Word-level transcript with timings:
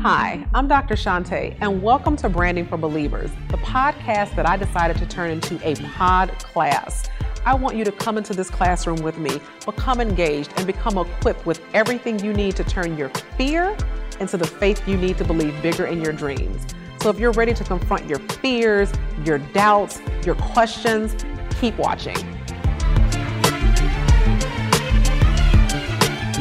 Hi, 0.00 0.44
I'm 0.52 0.66
Dr. 0.66 0.96
Shante, 0.96 1.56
and 1.60 1.80
welcome 1.80 2.16
to 2.16 2.28
Branding 2.28 2.66
for 2.66 2.76
Believers, 2.76 3.30
the 3.48 3.58
podcast 3.58 4.34
that 4.34 4.48
I 4.48 4.56
decided 4.56 4.96
to 4.96 5.06
turn 5.06 5.30
into 5.30 5.60
a 5.64 5.76
pod 5.76 6.30
class. 6.40 7.08
I 7.46 7.54
want 7.54 7.76
you 7.76 7.84
to 7.84 7.92
come 7.92 8.18
into 8.18 8.34
this 8.34 8.50
classroom 8.50 9.02
with 9.02 9.18
me, 9.18 9.40
become 9.64 10.00
engaged, 10.00 10.52
and 10.56 10.66
become 10.66 10.98
equipped 10.98 11.46
with 11.46 11.60
everything 11.74 12.18
you 12.24 12.32
need 12.32 12.56
to 12.56 12.64
turn 12.64 12.98
your 12.98 13.10
fear 13.38 13.76
into 14.18 14.36
the 14.36 14.46
faith 14.46 14.88
you 14.88 14.96
need 14.96 15.18
to 15.18 15.24
believe 15.24 15.54
bigger 15.62 15.86
in 15.86 16.02
your 16.02 16.12
dreams. 16.12 16.66
So 17.02 17.10
if 17.10 17.20
you're 17.20 17.30
ready 17.30 17.54
to 17.54 17.62
confront 17.62 18.08
your 18.08 18.18
fears, 18.18 18.92
your 19.24 19.38
doubts, 19.38 20.00
your 20.26 20.34
questions, 20.34 21.14
keep 21.60 21.78
watching. 21.78 22.41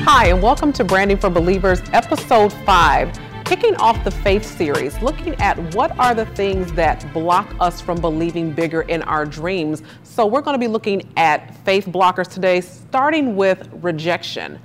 Hi, 0.04 0.30
and 0.30 0.42
welcome 0.42 0.74
to 0.74 0.84
Branding 0.84 1.18
for 1.18 1.30
Believers, 1.30 1.80
Episode 1.94 2.52
5 2.52 3.20
kicking 3.46 3.76
off 3.76 4.04
the 4.04 4.10
faith 4.10 4.44
series, 4.44 5.00
looking 5.02 5.36
at 5.36 5.76
what 5.76 5.98
are 6.00 6.16
the 6.16 6.26
things 6.26 6.72
that 6.74 7.06
block 7.14 7.54
us 7.60 7.82
from 7.82 8.02
believing 8.02 8.52
bigger 8.52 8.82
in 8.84 9.04
our 9.04 9.26
dreams. 9.26 9.84
So, 10.04 10.26
we're 10.26 10.42
going 10.42 10.56
to 10.56 10.60
be 10.60 10.68
looking 10.68 11.12
at 11.18 11.56
faith 11.66 11.86
blockers 11.86 12.28
today, 12.28 12.62
starting 12.62 13.36
with 13.36 13.70
rejection. 13.74 14.60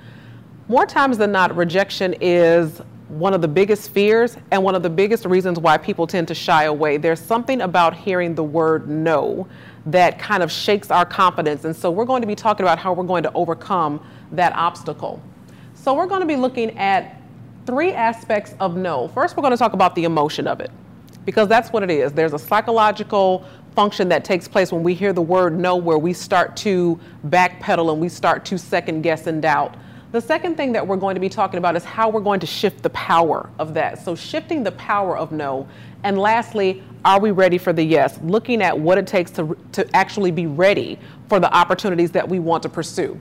More 0.69 0.87
times 0.87 1.19
than 1.19 1.31
not, 1.31 1.55
rejection 1.55 2.15
is 2.19 2.81
one 3.09 3.33
of 3.33 3.41
the 3.41 3.47
biggest 3.47 3.91
fears 3.91 4.37
and 4.51 4.63
one 4.63 4.73
of 4.73 4.83
the 4.83 4.89
biggest 4.89 5.25
reasons 5.25 5.59
why 5.59 5.77
people 5.77 6.07
tend 6.07 6.27
to 6.29 6.35
shy 6.35 6.63
away. 6.63 6.97
There's 6.97 7.21
something 7.21 7.61
about 7.61 7.95
hearing 7.95 8.35
the 8.35 8.43
word 8.43 8.89
no 8.89 9.47
that 9.87 10.19
kind 10.19 10.43
of 10.43 10.51
shakes 10.51 10.91
our 10.91 11.05
confidence. 11.05 11.65
And 11.65 11.75
so, 11.75 11.91
we're 11.91 12.05
going 12.05 12.21
to 12.21 12.27
be 12.27 12.35
talking 12.35 12.63
about 12.63 12.79
how 12.79 12.93
we're 12.93 13.03
going 13.03 13.23
to 13.23 13.33
overcome 13.33 14.05
that 14.31 14.53
obstacle. 14.53 15.21
So, 15.73 15.93
we're 15.93 16.07
going 16.07 16.21
to 16.21 16.27
be 16.27 16.35
looking 16.35 16.77
at 16.77 17.21
three 17.65 17.91
aspects 17.91 18.55
of 18.59 18.77
no. 18.77 19.09
First, 19.09 19.35
we're 19.35 19.41
going 19.41 19.51
to 19.51 19.57
talk 19.57 19.73
about 19.73 19.95
the 19.95 20.05
emotion 20.05 20.47
of 20.47 20.59
it 20.59 20.71
because 21.25 21.49
that's 21.49 21.71
what 21.73 21.83
it 21.83 21.89
is. 21.89 22.13
There's 22.13 22.33
a 22.33 22.39
psychological 22.39 23.45
function 23.75 24.09
that 24.09 24.23
takes 24.23 24.47
place 24.47 24.71
when 24.71 24.81
we 24.81 24.93
hear 24.93 25.13
the 25.13 25.21
word 25.21 25.57
no, 25.59 25.75
where 25.75 25.97
we 25.97 26.13
start 26.13 26.55
to 26.57 26.99
backpedal 27.27 27.91
and 27.91 28.01
we 28.01 28.09
start 28.09 28.43
to 28.45 28.57
second 28.57 29.01
guess 29.01 29.27
and 29.27 29.41
doubt. 29.41 29.75
The 30.13 30.21
second 30.21 30.55
thing 30.55 30.71
that 30.71 30.87
we're 30.87 30.95
going 30.95 31.15
to 31.15 31.21
be 31.21 31.27
talking 31.29 31.57
about 31.57 31.75
is 31.75 31.83
how 31.83 32.09
we're 32.09 32.21
going 32.21 32.39
to 32.39 32.47
shift 32.47 32.81
the 32.81 32.89
power 32.91 33.49
of 33.59 33.73
that. 33.73 34.03
So, 34.03 34.15
shifting 34.15 34.63
the 34.63 34.71
power 34.71 35.17
of 35.17 35.33
no. 35.33 35.67
And 36.03 36.17
lastly, 36.17 36.83
are 37.05 37.19
we 37.19 37.31
ready 37.31 37.57
for 37.57 37.73
the 37.73 37.83
yes? 37.83 38.19
Looking 38.21 38.61
at 38.61 38.77
what 38.77 38.97
it 38.97 39.07
takes 39.07 39.31
to, 39.31 39.57
to 39.73 39.95
actually 39.95 40.31
be 40.31 40.45
ready 40.45 40.99
for 41.29 41.39
the 41.39 41.53
opportunities 41.53 42.11
that 42.11 42.27
we 42.27 42.39
want 42.39 42.63
to 42.63 42.69
pursue. 42.69 43.19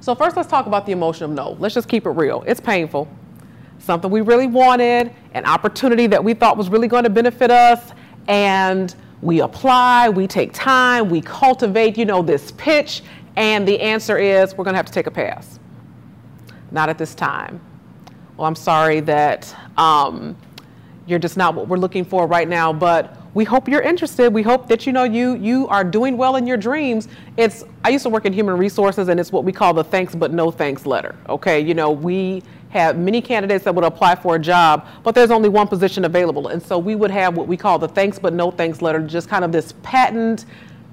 So 0.00 0.14
first 0.14 0.36
let's 0.36 0.48
talk 0.48 0.66
about 0.66 0.86
the 0.86 0.92
emotion 0.92 1.24
of 1.24 1.30
no. 1.30 1.56
Let's 1.58 1.74
just 1.74 1.88
keep 1.88 2.06
it 2.06 2.10
real. 2.10 2.44
It's 2.46 2.60
painful. 2.60 3.08
Something 3.78 4.10
we 4.10 4.20
really 4.20 4.46
wanted, 4.46 5.12
an 5.34 5.44
opportunity 5.44 6.06
that 6.06 6.22
we 6.22 6.34
thought 6.34 6.56
was 6.56 6.68
really 6.68 6.88
going 6.88 7.04
to 7.04 7.10
benefit 7.10 7.50
us, 7.50 7.92
and 8.28 8.94
we 9.22 9.40
apply, 9.40 10.08
we 10.08 10.26
take 10.26 10.52
time, 10.52 11.08
we 11.08 11.20
cultivate, 11.20 11.96
you 11.96 12.04
know, 12.04 12.22
this 12.22 12.52
pitch, 12.52 13.02
and 13.36 13.66
the 13.66 13.80
answer 13.80 14.16
is 14.16 14.56
we're 14.56 14.64
going 14.64 14.74
to 14.74 14.78
have 14.78 14.86
to 14.86 14.92
take 14.92 15.06
a 15.06 15.10
pass. 15.10 15.58
Not 16.70 16.88
at 16.88 16.98
this 16.98 17.14
time. 17.14 17.60
Well, 18.36 18.46
I'm 18.46 18.54
sorry 18.54 19.00
that 19.00 19.54
um, 19.76 20.36
you're 21.06 21.18
just 21.18 21.36
not 21.36 21.54
what 21.54 21.68
we're 21.68 21.78
looking 21.78 22.04
for 22.04 22.26
right 22.26 22.48
now, 22.48 22.72
but 22.72 23.16
we 23.34 23.44
hope 23.44 23.68
you're 23.68 23.82
interested. 23.82 24.32
We 24.32 24.42
hope 24.42 24.66
that 24.68 24.86
you 24.86 24.92
know 24.92 25.04
you 25.04 25.36
you 25.36 25.68
are 25.68 25.84
doing 25.84 26.16
well 26.16 26.36
in 26.36 26.46
your 26.46 26.56
dreams. 26.56 27.08
It's 27.36 27.64
I 27.84 27.90
used 27.90 28.02
to 28.04 28.08
work 28.08 28.24
in 28.24 28.32
human 28.32 28.56
resources 28.56 29.08
and 29.08 29.20
it's 29.20 29.30
what 29.30 29.44
we 29.44 29.52
call 29.52 29.74
the 29.74 29.84
thanks 29.84 30.14
but 30.14 30.32
no 30.32 30.50
thanks 30.50 30.86
letter. 30.86 31.14
Okay, 31.28 31.60
you 31.60 31.74
know, 31.74 31.90
we 31.90 32.42
have 32.70 32.98
many 32.98 33.20
candidates 33.20 33.64
that 33.64 33.74
would 33.74 33.84
apply 33.84 34.14
for 34.14 34.36
a 34.36 34.38
job, 34.38 34.86
but 35.02 35.14
there's 35.14 35.30
only 35.30 35.48
one 35.48 35.68
position 35.68 36.04
available. 36.04 36.48
And 36.48 36.62
so 36.62 36.78
we 36.78 36.94
would 36.94 37.10
have 37.10 37.36
what 37.36 37.46
we 37.46 37.56
call 37.56 37.78
the 37.78 37.88
thanks 37.88 38.18
but 38.18 38.32
no 38.32 38.50
thanks 38.50 38.82
letter, 38.82 39.00
just 39.00 39.28
kind 39.28 39.44
of 39.44 39.52
this 39.52 39.74
patent 39.82 40.46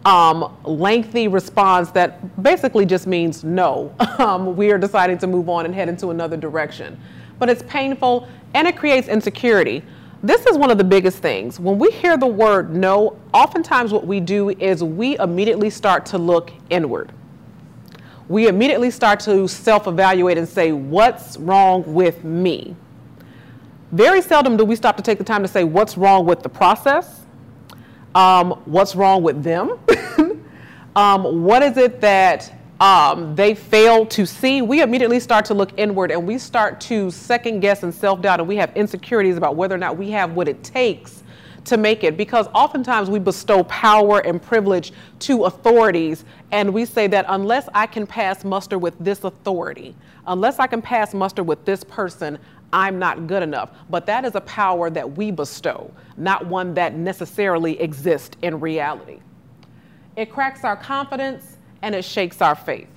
um, 0.06 0.57
lengthy 0.66 1.29
response 1.29 1.91
that 1.91 2.44
basically 2.44 2.85
just 2.85 3.07
means 3.07 3.44
no. 3.44 3.96
Um, 4.19 4.56
we 4.56 4.72
are 4.72 4.78
deciding 4.78 5.18
to 5.19 5.28
move 5.28 5.50
on 5.50 5.66
and 5.66 5.73
head 5.73 5.90
into 5.90 6.09
another 6.09 6.38
direction. 6.38 7.00
But 7.40 7.50
it's 7.50 7.63
painful 7.63 8.28
and 8.53 8.68
it 8.68 8.78
creates 8.78 9.07
insecurity 9.07 9.84
this 10.23 10.45
is 10.45 10.57
one 10.57 10.72
of 10.72 10.78
the 10.78 10.85
biggest 10.85 11.17
things. 11.17 11.59
When 11.59 11.78
we 11.78 11.91
hear 11.91 12.16
the 12.16 12.25
word 12.28 12.73
no, 12.73 13.19
oftentimes 13.34 13.91
what 13.91 14.07
we 14.07 14.22
do 14.22 14.51
is 14.51 14.81
we 14.81 15.17
immediately 15.19 15.69
start 15.69 16.06
to 16.07 16.17
look 16.17 16.51
inward. 16.69 17.11
We 18.29 18.47
immediately 18.47 18.89
start 18.89 19.19
to 19.22 19.50
self 19.50 19.85
evaluate 19.85 20.38
and 20.38 20.47
say, 20.47 20.72
What's 20.72 21.35
wrong 21.38 21.84
with 21.94 22.23
me? 22.23 22.73
Very 23.91 24.22
seldom 24.22 24.56
do 24.56 24.63
we 24.63 24.78
stop 24.78 24.95
to 24.95 25.03
take 25.03 25.17
the 25.17 25.25
time 25.25 25.41
to 25.41 25.47
say, 25.47 25.66
What's 25.66 25.97
wrong 25.97 26.25
with 26.25 26.41
the 26.41 26.50
process? 26.50 27.25
Um, 28.16 28.51
what's 28.63 28.95
wrong 28.95 29.23
with 29.23 29.44
them? 29.44 29.78
um, 30.95 31.44
what 31.44 31.61
is 31.63 31.75
it 31.75 32.00
that 32.00 32.62
um, 32.84 33.34
they 33.34 33.56
fail 33.56 34.06
to 34.08 34.26
see, 34.26 34.62
we 34.62 34.82
immediately 34.82 35.22
start 35.22 35.46
to 35.46 35.54
look 35.54 35.72
inward 35.78 36.12
and 36.12 36.28
we 36.28 36.38
start 36.38 36.82
to 36.82 37.10
second 37.12 37.62
guess 37.62 37.84
and 37.84 37.94
self 37.94 38.22
doubt, 38.22 38.42
and 38.42 38.50
we 38.50 38.58
have 38.58 38.76
insecurities 38.76 39.38
about 39.38 39.56
whether 39.56 39.74
or 39.74 39.78
not 39.78 39.96
we 39.96 40.12
have 40.12 40.34
what 40.34 40.50
it 40.50 40.62
takes 40.66 41.24
to 41.64 41.78
make 41.78 42.04
it 42.04 42.18
because 42.18 42.46
oftentimes 42.54 43.10
we 43.10 43.20
bestow 43.20 43.64
power 43.64 44.20
and 44.26 44.42
privilege 44.42 44.92
to 45.20 45.46
authorities 45.46 46.26
and 46.52 46.74
we 46.74 46.84
say 46.84 47.08
that 47.08 47.24
unless 47.30 47.70
I 47.74 47.88
can 47.88 48.06
pass 48.06 48.44
muster 48.44 48.78
with 48.78 49.00
this 49.00 49.24
authority, 49.24 49.96
unless 50.28 50.60
I 50.60 50.68
can 50.68 50.82
pass 50.82 51.14
muster 51.14 51.42
with 51.42 51.64
this 51.64 51.86
person, 51.86 52.38
I'm 52.74 53.00
not 53.00 53.28
good 53.28 53.44
enough. 53.44 53.70
But 53.90 54.06
that 54.08 54.26
is 54.26 54.36
a 54.36 54.42
power 54.42 54.90
that 54.90 55.10
we 55.10 55.32
bestow, 55.32 55.90
not 56.18 56.48
one 56.48 56.74
that 56.74 56.96
necessarily 56.96 57.80
exists 57.80 58.36
in 58.42 58.60
reality. 58.60 59.22
It 60.18 60.34
cracks 60.34 60.66
our 60.66 60.76
confidence 60.76 61.53
and 61.84 61.94
it 61.94 62.04
shakes 62.04 62.42
our 62.42 62.56
faith. 62.56 62.88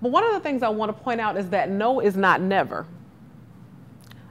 But 0.00 0.12
one 0.12 0.22
of 0.22 0.34
the 0.34 0.40
things 0.40 0.62
I 0.62 0.68
want 0.68 0.96
to 0.96 1.02
point 1.02 1.20
out 1.20 1.36
is 1.36 1.48
that 1.48 1.70
no 1.70 2.00
is 2.00 2.16
not 2.16 2.42
never. 2.42 2.86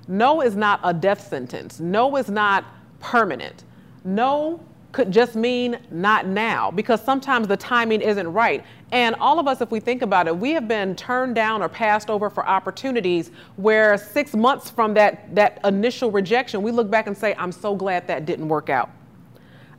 No 0.07 0.41
is 0.41 0.55
not 0.55 0.79
a 0.83 0.93
death 0.93 1.27
sentence. 1.27 1.79
No 1.79 2.15
is 2.15 2.29
not 2.29 2.65
permanent. 2.99 3.63
No 4.05 4.63
could 4.91 5.09
just 5.09 5.33
mean 5.33 5.79
not 5.89 6.27
now 6.27 6.69
because 6.69 7.01
sometimes 7.01 7.47
the 7.47 7.57
timing 7.57 7.99
isn't 7.99 8.31
right. 8.31 8.63
And 8.91 9.15
all 9.15 9.39
of 9.39 9.47
us, 9.47 9.59
if 9.59 9.71
we 9.71 9.79
think 9.79 10.03
about 10.03 10.27
it, 10.27 10.37
we 10.37 10.51
have 10.51 10.67
been 10.67 10.95
turned 10.95 11.33
down 11.33 11.63
or 11.63 11.69
passed 11.69 12.11
over 12.11 12.29
for 12.29 12.47
opportunities 12.47 13.31
where 13.55 13.97
six 13.97 14.35
months 14.35 14.69
from 14.69 14.93
that, 14.93 15.33
that 15.33 15.59
initial 15.63 16.11
rejection, 16.11 16.61
we 16.61 16.69
look 16.69 16.91
back 16.91 17.07
and 17.07 17.17
say, 17.17 17.33
I'm 17.39 17.51
so 17.51 17.75
glad 17.75 18.05
that 18.05 18.27
didn't 18.27 18.47
work 18.47 18.69
out. 18.69 18.91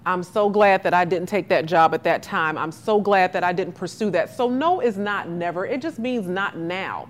I'm 0.06 0.22
so 0.22 0.50
glad 0.50 0.82
that 0.82 0.92
I 0.92 1.04
didn't 1.04 1.28
take 1.28 1.48
that 1.48 1.65
job 1.65 1.94
at 1.94 2.04
that 2.04 2.22
time. 2.22 2.59
I'm 2.59 2.72
so 2.72 3.00
glad 3.00 3.32
that 3.32 3.42
I 3.42 3.53
didn't 3.53 3.75
pursue 3.75 4.10
that. 4.10 4.34
So, 4.34 4.48
no 4.48 4.81
is 4.81 4.98
not 4.98 5.28
never. 5.28 5.65
It 5.65 5.81
just 5.81 5.98
means 5.98 6.26
not 6.26 6.59
now. 6.59 7.09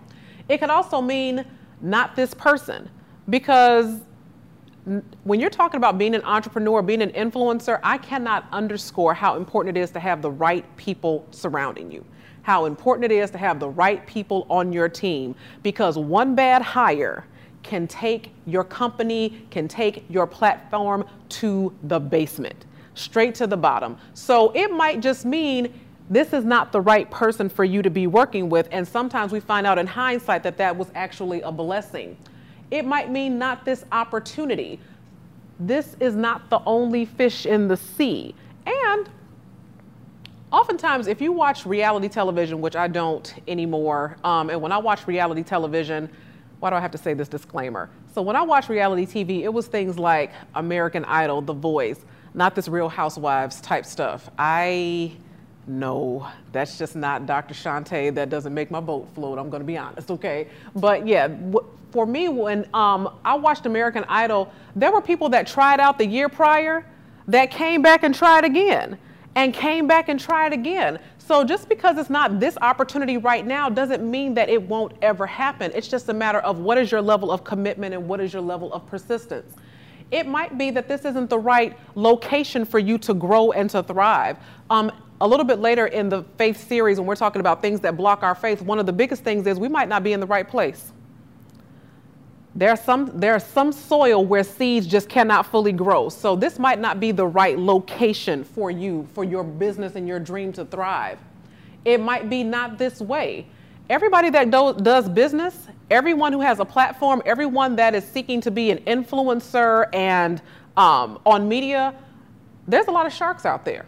It 0.48 0.58
could 0.58 0.70
also 0.70 1.00
mean 1.00 1.44
not 1.80 2.14
this 2.14 2.34
person 2.34 2.88
because 3.28 4.00
when 5.24 5.40
you're 5.40 5.50
talking 5.50 5.78
about 5.78 5.98
being 5.98 6.14
an 6.14 6.22
entrepreneur, 6.22 6.82
being 6.82 7.02
an 7.02 7.10
influencer, 7.10 7.80
I 7.82 7.98
cannot 7.98 8.46
underscore 8.52 9.14
how 9.14 9.36
important 9.36 9.76
it 9.76 9.80
is 9.80 9.90
to 9.92 10.00
have 10.00 10.22
the 10.22 10.30
right 10.30 10.64
people 10.76 11.26
surrounding 11.30 11.90
you. 11.90 12.04
How 12.42 12.66
important 12.66 13.10
it 13.10 13.14
is 13.14 13.30
to 13.30 13.38
have 13.38 13.58
the 13.58 13.68
right 13.70 14.06
people 14.06 14.46
on 14.50 14.72
your 14.72 14.88
team 14.88 15.34
because 15.62 15.96
one 15.98 16.34
bad 16.34 16.60
hire 16.60 17.24
can 17.62 17.88
take 17.88 18.32
your 18.44 18.62
company, 18.62 19.46
can 19.50 19.66
take 19.66 20.04
your 20.10 20.26
platform 20.26 21.06
to 21.30 21.72
the 21.84 21.98
basement 21.98 22.66
straight 22.94 23.34
to 23.36 23.46
the 23.46 23.56
bottom. 23.56 23.96
So 24.14 24.50
it 24.54 24.70
might 24.70 25.00
just 25.00 25.24
mean 25.24 25.72
this 26.10 26.32
is 26.32 26.44
not 26.44 26.72
the 26.72 26.80
right 26.80 27.10
person 27.10 27.48
for 27.48 27.64
you 27.64 27.82
to 27.82 27.90
be 27.90 28.06
working 28.06 28.48
with. 28.48 28.68
And 28.70 28.86
sometimes 28.86 29.32
we 29.32 29.40
find 29.40 29.66
out 29.66 29.78
in 29.78 29.86
hindsight 29.86 30.42
that 30.42 30.56
that 30.58 30.76
was 30.76 30.88
actually 30.94 31.40
a 31.42 31.52
blessing. 31.52 32.16
It 32.70 32.84
might 32.84 33.10
mean 33.10 33.38
not 33.38 33.64
this 33.64 33.84
opportunity. 33.92 34.80
This 35.58 35.96
is 36.00 36.14
not 36.14 36.50
the 36.50 36.60
only 36.66 37.04
fish 37.04 37.46
in 37.46 37.68
the 37.68 37.76
sea. 37.76 38.34
And 38.66 39.08
oftentimes, 40.52 41.06
if 41.06 41.20
you 41.20 41.32
watch 41.32 41.64
reality 41.64 42.08
television, 42.08 42.60
which 42.60 42.76
I 42.76 42.88
don't 42.88 43.32
anymore, 43.48 44.16
um, 44.24 44.50
and 44.50 44.60
when 44.60 44.72
I 44.72 44.78
watch 44.78 45.06
reality 45.06 45.42
television, 45.42 46.10
why 46.60 46.70
do 46.70 46.76
I 46.76 46.80
have 46.80 46.90
to 46.92 46.98
say 46.98 47.14
this 47.14 47.28
disclaimer? 47.28 47.90
So 48.14 48.22
when 48.22 48.36
I 48.36 48.42
watch 48.42 48.68
reality 48.68 49.06
TV, 49.06 49.42
it 49.42 49.52
was 49.52 49.66
things 49.66 49.98
like 49.98 50.32
American 50.54 51.04
Idol, 51.04 51.42
The 51.42 51.52
Voice, 51.52 52.04
not 52.34 52.54
this 52.54 52.68
Real 52.68 52.88
Housewives 52.88 53.60
type 53.60 53.86
stuff. 53.86 54.28
I 54.38 55.12
know 55.66 56.28
that's 56.52 56.76
just 56.76 56.96
not 56.96 57.26
Dr. 57.26 57.54
Shante. 57.54 58.14
That 58.14 58.28
doesn't 58.28 58.52
make 58.52 58.70
my 58.70 58.80
boat 58.80 59.08
float. 59.14 59.38
I'm 59.38 59.48
going 59.48 59.62
to 59.62 59.66
be 59.66 59.78
honest, 59.78 60.10
okay? 60.10 60.48
But 60.74 61.06
yeah, 61.06 61.28
for 61.90 62.06
me, 62.06 62.28
when 62.28 62.68
um, 62.74 63.18
I 63.24 63.34
watched 63.34 63.66
American 63.66 64.04
Idol, 64.08 64.52
there 64.74 64.92
were 64.92 65.00
people 65.00 65.28
that 65.30 65.46
tried 65.46 65.80
out 65.80 65.96
the 65.96 66.06
year 66.06 66.28
prior 66.28 66.84
that 67.28 67.50
came 67.50 67.82
back 67.82 68.02
and 68.02 68.14
tried 68.14 68.44
again 68.44 68.98
and 69.36 69.54
came 69.54 69.86
back 69.86 70.08
and 70.08 70.18
tried 70.18 70.52
again. 70.52 70.98
So 71.18 71.44
just 71.44 71.68
because 71.68 71.96
it's 71.96 72.10
not 72.10 72.38
this 72.38 72.58
opportunity 72.60 73.16
right 73.16 73.46
now 73.46 73.68
doesn't 73.68 74.08
mean 74.08 74.34
that 74.34 74.48
it 74.48 74.60
won't 74.60 74.92
ever 75.02 75.26
happen. 75.26 75.72
It's 75.74 75.88
just 75.88 76.08
a 76.08 76.14
matter 76.14 76.40
of 76.40 76.58
what 76.58 76.78
is 76.78 76.90
your 76.90 77.00
level 77.00 77.30
of 77.30 77.44
commitment 77.44 77.94
and 77.94 78.06
what 78.06 78.20
is 78.20 78.32
your 78.32 78.42
level 78.42 78.72
of 78.72 78.86
persistence. 78.86 79.54
It 80.14 80.28
might 80.28 80.56
be 80.56 80.70
that 80.70 80.86
this 80.86 81.04
isn't 81.04 81.28
the 81.28 81.40
right 81.40 81.76
location 81.96 82.64
for 82.64 82.78
you 82.78 82.98
to 82.98 83.12
grow 83.14 83.50
and 83.50 83.68
to 83.70 83.82
thrive. 83.82 84.36
Um, 84.70 84.92
a 85.20 85.26
little 85.26 85.44
bit 85.44 85.58
later 85.58 85.88
in 85.88 86.08
the 86.08 86.22
faith 86.38 86.68
series, 86.68 87.00
when 87.00 87.06
we're 87.08 87.16
talking 87.16 87.40
about 87.40 87.60
things 87.60 87.80
that 87.80 87.96
block 87.96 88.22
our 88.22 88.36
faith, 88.36 88.62
one 88.62 88.78
of 88.78 88.86
the 88.86 88.92
biggest 88.92 89.24
things 89.24 89.44
is 89.48 89.58
we 89.58 89.68
might 89.68 89.88
not 89.88 90.04
be 90.04 90.12
in 90.12 90.20
the 90.20 90.26
right 90.26 90.48
place. 90.48 90.92
There's 92.54 92.80
some, 92.80 93.10
there's 93.18 93.42
some 93.42 93.72
soil 93.72 94.24
where 94.24 94.44
seeds 94.44 94.86
just 94.86 95.08
cannot 95.08 95.46
fully 95.46 95.72
grow. 95.72 96.08
So 96.08 96.36
this 96.36 96.60
might 96.60 96.78
not 96.78 97.00
be 97.00 97.10
the 97.10 97.26
right 97.26 97.58
location 97.58 98.44
for 98.44 98.70
you, 98.70 99.08
for 99.14 99.24
your 99.24 99.42
business 99.42 99.96
and 99.96 100.06
your 100.06 100.20
dream 100.20 100.52
to 100.52 100.64
thrive. 100.64 101.18
It 101.84 102.00
might 102.00 102.30
be 102.30 102.44
not 102.44 102.78
this 102.78 103.00
way. 103.00 103.48
Everybody 103.90 104.30
that 104.30 104.50
do, 104.50 104.74
does 104.74 105.08
business, 105.08 105.68
everyone 105.90 106.32
who 106.32 106.40
has 106.40 106.58
a 106.58 106.64
platform, 106.64 107.22
everyone 107.26 107.76
that 107.76 107.94
is 107.94 108.04
seeking 108.04 108.40
to 108.40 108.50
be 108.50 108.70
an 108.70 108.78
influencer 108.78 109.86
and 109.92 110.40
um, 110.76 111.18
on 111.26 111.48
media, 111.48 111.94
there's 112.66 112.86
a 112.86 112.90
lot 112.90 113.04
of 113.04 113.12
sharks 113.12 113.44
out 113.44 113.64
there. 113.64 113.84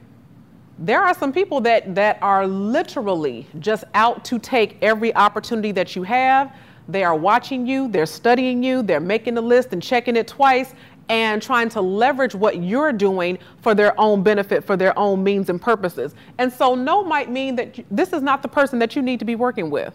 There 0.79 1.03
are 1.03 1.15
some 1.15 1.33
people 1.33 1.63
that, 1.63 1.95
that 1.95 2.19
are 2.21 2.47
literally 2.47 3.47
just 3.61 3.85
out 3.95 4.23
to 4.27 4.39
take 4.39 4.77
every 4.83 5.15
opportunity 5.15 5.73
that 5.73 5.97
you 5.97 6.03
have 6.03 6.55
they 6.89 7.03
are 7.03 7.17
watching 7.17 7.67
you, 7.67 7.89
they're 7.89 8.07
studying 8.07 8.63
you, 8.63 8.83
they're 8.83 9.01
making 9.01 9.35
the 9.35 9.41
list 9.41 9.73
and 9.73 9.83
checking 9.83 10.17
it 10.17 10.29
twice 10.29 10.75
and 11.09 11.41
trying 11.41 11.69
to 11.71 11.81
leverage 11.81 12.35
what 12.35 12.63
you're 12.63 12.93
doing 12.93 13.39
for 13.61 13.75
their 13.75 13.99
own 14.01 14.23
benefit, 14.23 14.65
for 14.65 14.77
their 14.77 14.99
own 14.99 15.23
means 15.23 15.49
and 15.49 15.61
purposes. 15.61 16.15
And 16.39 16.53
so, 16.53 16.75
no 16.75 17.05
might 17.05 17.31
mean 17.31 17.57
that 17.57 17.79
this 17.91 18.13
is 18.13 18.23
not 18.23 18.43
the 18.43 18.49
person 18.49 18.79
that 18.81 18.97
you 18.97 19.03
need 19.03 19.19
to 19.21 19.25
be 19.25 19.37
working 19.37 19.71
with. 19.71 19.95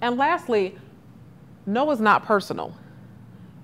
And 0.00 0.16
lastly, 0.16 0.76
no 1.66 1.90
is 1.90 2.00
not 2.00 2.24
personal. 2.24 2.74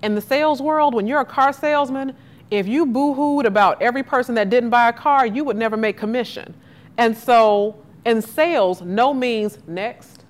In 0.03 0.13
the 0.13 0.21
sales 0.21 0.61
world, 0.61 0.93
when 0.93 1.07
you're 1.07 1.21
a 1.21 1.25
car 1.25 1.51
salesman, 1.53 2.15
if 2.51 2.67
you 2.67 2.85
boo 2.85 3.13
hooed 3.13 3.45
about 3.45 3.81
every 3.81 4.03
person 4.03 4.35
that 4.35 4.49
didn't 4.49 4.69
buy 4.69 4.89
a 4.89 4.93
car, 4.93 5.25
you 5.25 5.43
would 5.43 5.57
never 5.57 5.77
make 5.77 5.97
commission. 5.97 6.53
And 6.97 7.17
so, 7.17 7.75
in 8.05 8.21
sales, 8.21 8.81
no 8.81 9.13
means 9.13 9.57
next, 9.65 10.25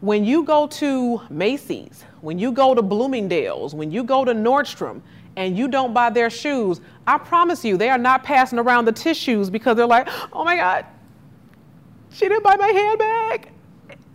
when 0.00 0.24
you 0.24 0.44
go 0.44 0.66
to 0.66 1.20
Macy's, 1.30 2.04
when 2.20 2.38
you 2.38 2.52
go 2.52 2.74
to 2.74 2.82
Bloomingdale's, 2.82 3.74
when 3.74 3.90
you 3.90 4.04
go 4.04 4.24
to 4.24 4.32
Nordstrom, 4.32 5.00
and 5.36 5.56
you 5.56 5.68
don't 5.68 5.92
buy 5.92 6.10
their 6.10 6.30
shoes, 6.30 6.80
I 7.06 7.18
promise 7.18 7.64
you, 7.64 7.76
they 7.76 7.90
are 7.90 7.98
not 7.98 8.24
passing 8.24 8.58
around 8.58 8.84
the 8.84 8.92
tissues 8.92 9.50
because 9.50 9.76
they're 9.76 9.86
like, 9.86 10.08
oh 10.32 10.44
my 10.44 10.56
God, 10.56 10.86
she 12.12 12.28
didn't 12.28 12.44
buy 12.44 12.56
my 12.56 12.68
handbag. 12.68 13.50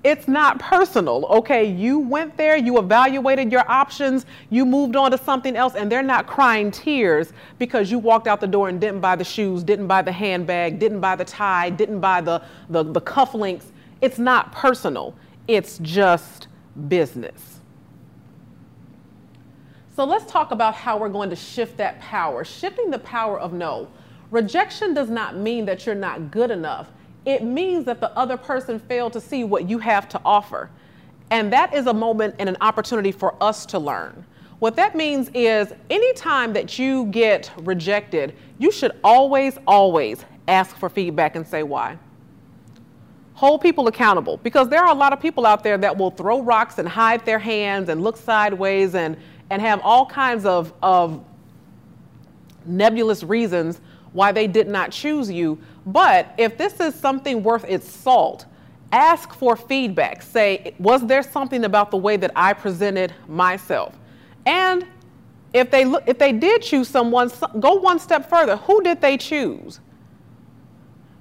It's 0.01 0.29
not 0.29 0.59
personal, 0.59 1.25
okay? 1.25 1.65
You 1.65 1.99
went 1.99 2.37
there, 2.37 2.55
you 2.55 2.79
evaluated 2.79 3.51
your 3.51 3.69
options, 3.69 4.25
you 4.49 4.65
moved 4.65 4.95
on 4.95 5.11
to 5.11 5.17
something 5.17 5.57
else, 5.57 5.75
and 5.75 5.91
they're 5.91 6.01
not 6.01 6.25
crying 6.25 6.71
tears 6.71 7.33
because 7.57 7.91
you 7.91 7.99
walked 7.99 8.25
out 8.25 8.39
the 8.39 8.47
door 8.47 8.69
and 8.69 8.79
didn't 8.79 9.01
buy 9.01 9.17
the 9.17 9.25
shoes, 9.25 9.61
didn't 9.61 9.87
buy 9.87 10.01
the 10.01 10.11
handbag, 10.11 10.79
didn't 10.79 11.01
buy 11.01 11.17
the 11.17 11.25
tie, 11.25 11.69
didn't 11.69 11.99
buy 11.99 12.21
the, 12.21 12.41
the, 12.69 12.83
the 12.83 13.01
cufflinks. 13.01 13.65
It's 13.99 14.19
not 14.19 14.53
personal 14.53 15.15
it's 15.49 15.79
just 15.79 16.47
business. 16.87 17.48
So 19.99 20.05
let's 20.05 20.31
talk 20.31 20.51
about 20.51 20.75
how 20.75 20.97
we're 20.97 21.09
going 21.09 21.29
to 21.29 21.35
shift 21.35 21.75
that 21.75 21.99
power. 21.99 22.45
Shifting 22.45 22.89
the 22.89 22.99
power 22.99 23.37
of 23.37 23.51
no. 23.51 23.89
Rejection 24.31 24.93
does 24.93 25.09
not 25.09 25.35
mean 25.35 25.65
that 25.65 25.85
you're 25.85 25.93
not 25.93 26.31
good 26.31 26.51
enough. 26.51 26.89
It 27.25 27.43
means 27.43 27.83
that 27.83 27.99
the 27.99 28.09
other 28.17 28.37
person 28.37 28.79
failed 28.79 29.11
to 29.11 29.19
see 29.19 29.43
what 29.43 29.69
you 29.69 29.77
have 29.79 30.07
to 30.07 30.21
offer. 30.23 30.69
And 31.31 31.51
that 31.51 31.73
is 31.73 31.87
a 31.87 31.93
moment 31.93 32.35
and 32.39 32.47
an 32.47 32.55
opportunity 32.61 33.11
for 33.11 33.35
us 33.43 33.65
to 33.65 33.77
learn. 33.77 34.25
What 34.59 34.77
that 34.77 34.95
means 34.95 35.31
is 35.33 35.73
anytime 35.89 36.53
that 36.53 36.79
you 36.79 37.07
get 37.07 37.51
rejected, 37.63 38.37
you 38.57 38.71
should 38.71 38.93
always, 39.03 39.59
always 39.67 40.23
ask 40.47 40.77
for 40.77 40.87
feedback 40.87 41.35
and 41.35 41.45
say 41.45 41.61
why 41.61 41.99
hold 43.39 43.61
people 43.61 43.87
accountable 43.87 44.35
because 44.43 44.67
there 44.67 44.83
are 44.83 44.91
a 44.91 44.93
lot 44.93 45.13
of 45.13 45.21
people 45.21 45.45
out 45.45 45.63
there 45.63 45.77
that 45.77 45.97
will 45.97 46.11
throw 46.11 46.41
rocks 46.41 46.77
and 46.77 46.89
hide 46.89 47.25
their 47.25 47.39
hands 47.39 47.87
and 47.87 48.03
look 48.03 48.17
sideways 48.17 48.95
and, 48.95 49.15
and 49.49 49.61
have 49.61 49.81
all 49.83 50.05
kinds 50.05 50.45
of, 50.45 50.73
of 50.81 51.23
nebulous 52.65 53.23
reasons 53.23 53.81
why 54.13 54.31
they 54.31 54.47
did 54.47 54.67
not 54.67 54.91
choose 54.91 55.29
you. 55.29 55.59
But 55.85 56.33
if 56.37 56.57
this 56.57 56.79
is 56.79 56.95
something 56.95 57.43
worth 57.43 57.65
its 57.65 57.89
salt, 57.89 58.45
ask 58.91 59.33
for 59.33 59.55
feedback. 59.55 60.21
Say, 60.21 60.73
was 60.79 61.05
there 61.05 61.23
something 61.23 61.65
about 61.65 61.91
the 61.91 61.97
way 61.97 62.17
that 62.17 62.31
I 62.35 62.53
presented 62.53 63.13
myself? 63.27 63.95
And 64.45 64.85
if 65.53 65.71
they, 65.71 65.85
look, 65.85 66.03
if 66.07 66.17
they 66.17 66.31
did 66.31 66.61
choose 66.61 66.87
someone, 66.87 67.31
go 67.59 67.75
one 67.75 67.99
step 67.99 68.29
further. 68.29 68.55
Who 68.57 68.81
did 68.83 69.01
they 69.01 69.17
choose? 69.17 69.79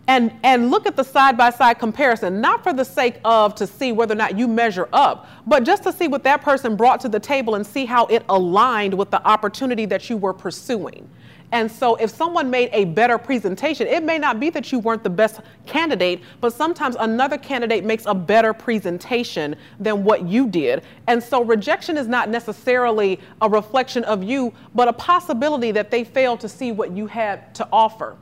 And, 0.09 0.33
and 0.43 0.71
look 0.71 0.87
at 0.87 0.97
the 0.97 1.05
side 1.05 1.37
by 1.37 1.51
side 1.51 1.79
comparison, 1.79 2.41
not 2.41 2.65
for 2.65 2.73
the 2.73 2.85
sake 2.85 3.21
of 3.27 3.55
to 3.57 3.67
see 3.67 3.93
whether 3.93 4.15
or 4.15 4.17
not 4.17 4.39
you 4.39 4.49
measure 4.49 4.89
up, 4.95 5.29
but 5.47 5.65
just 5.65 5.83
to 5.83 5.93
see 5.93 6.09
what 6.09 6.25
that 6.25 6.41
person 6.41 6.77
brought 6.77 6.99
to 7.03 7.11
the 7.11 7.21
table 7.21 7.55
and 7.57 7.67
see 7.67 7.85
how 7.85 8.07
it 8.07 8.25
aligned 8.31 8.95
with 8.95 9.11
the 9.11 9.23
opportunity 9.29 9.85
that 9.85 10.09
you 10.09 10.17
were 10.17 10.33
pursuing. 10.33 11.09
And 11.51 11.71
so, 11.71 11.95
if 11.97 12.11
someone 12.11 12.51
made 12.51 12.69
a 12.73 12.85
better 12.85 13.17
presentation, 13.17 13.87
it 13.87 14.03
may 14.03 14.19
not 14.19 14.39
be 14.39 14.51
that 14.51 14.71
you 14.71 14.81
weren't 14.81 15.03
the 15.03 15.11
best 15.11 15.41
candidate, 15.65 16.23
but 16.43 16.53
sometimes 16.53 16.95
another 17.01 17.39
candidate 17.39 17.85
makes 17.85 18.05
a 18.05 18.15
better 18.15 18.53
presentation 18.53 19.57
than 19.81 20.05
what 20.05 20.27
you 20.27 20.47
did. 20.47 20.83
And 21.07 21.23
so, 21.23 21.43
rejection 21.43 21.97
is 21.97 22.07
not 22.07 22.29
necessarily 22.29 23.19
a 23.41 23.49
reflection 23.49 24.05
of 24.05 24.23
you, 24.23 24.53
but 24.75 24.89
a 24.89 24.93
possibility 24.93 25.71
that 25.73 25.91
they 25.91 26.05
failed 26.05 26.41
to 26.41 26.51
see 26.51 26.71
what 26.71 26.93
you 26.93 27.07
had 27.07 27.55
to 27.55 27.67
offer. 27.73 28.19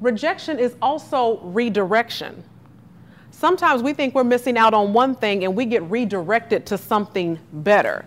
Rejection 0.00 0.58
is 0.58 0.74
also 0.82 1.38
redirection. 1.40 2.42
Sometimes 3.30 3.82
we 3.82 3.92
think 3.92 4.14
we're 4.14 4.24
missing 4.24 4.56
out 4.56 4.74
on 4.74 4.92
one 4.92 5.14
thing 5.14 5.44
and 5.44 5.56
we 5.56 5.64
get 5.66 5.82
redirected 5.84 6.66
to 6.66 6.78
something 6.78 7.38
better. 7.52 8.04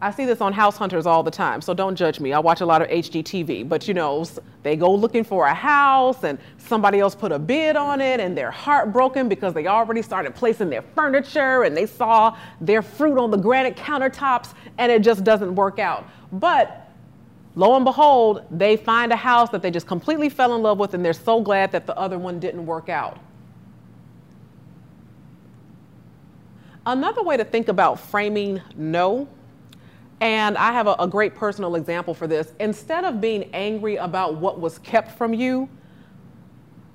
I 0.00 0.10
see 0.10 0.26
this 0.26 0.42
on 0.42 0.52
House 0.52 0.76
Hunters 0.76 1.06
all 1.06 1.22
the 1.22 1.30
time, 1.30 1.62
so 1.62 1.72
don't 1.72 1.96
judge 1.96 2.20
me. 2.20 2.34
I 2.34 2.38
watch 2.38 2.60
a 2.60 2.66
lot 2.66 2.82
of 2.82 2.88
HGTV, 2.88 3.66
but 3.66 3.88
you 3.88 3.94
know, 3.94 4.26
they 4.62 4.76
go 4.76 4.94
looking 4.94 5.24
for 5.24 5.46
a 5.46 5.54
house 5.54 6.24
and 6.24 6.38
somebody 6.58 7.00
else 7.00 7.14
put 7.14 7.32
a 7.32 7.38
bid 7.38 7.74
on 7.74 8.02
it 8.02 8.20
and 8.20 8.36
they're 8.36 8.50
heartbroken 8.50 9.30
because 9.30 9.54
they 9.54 9.66
already 9.66 10.02
started 10.02 10.34
placing 10.34 10.68
their 10.68 10.82
furniture 10.82 11.62
and 11.62 11.74
they 11.74 11.86
saw 11.86 12.36
their 12.60 12.82
fruit 12.82 13.18
on 13.18 13.30
the 13.30 13.38
granite 13.38 13.76
countertops 13.76 14.52
and 14.76 14.92
it 14.92 15.00
just 15.00 15.24
doesn't 15.24 15.54
work 15.54 15.78
out. 15.78 16.04
But 16.32 16.83
Lo 17.56 17.76
and 17.76 17.84
behold, 17.84 18.42
they 18.50 18.76
find 18.76 19.12
a 19.12 19.16
house 19.16 19.50
that 19.50 19.62
they 19.62 19.70
just 19.70 19.86
completely 19.86 20.28
fell 20.28 20.54
in 20.56 20.62
love 20.62 20.78
with, 20.78 20.94
and 20.94 21.04
they're 21.04 21.12
so 21.12 21.40
glad 21.40 21.70
that 21.72 21.86
the 21.86 21.96
other 21.96 22.18
one 22.18 22.40
didn't 22.40 22.66
work 22.66 22.88
out. 22.88 23.18
Another 26.86 27.22
way 27.22 27.36
to 27.36 27.44
think 27.44 27.68
about 27.68 27.98
framing 27.98 28.60
no, 28.76 29.28
and 30.20 30.58
I 30.58 30.72
have 30.72 30.86
a, 30.86 30.96
a, 30.98 31.08
great 31.08 31.34
personal 31.34 31.76
example 31.76 32.12
for 32.12 32.26
this. 32.26 32.52
Instead 32.60 33.04
of 33.04 33.20
being 33.20 33.50
angry 33.54 33.96
about 33.96 34.36
what 34.36 34.60
was 34.60 34.78
kept 34.78 35.12
from 35.12 35.32
you, 35.32 35.68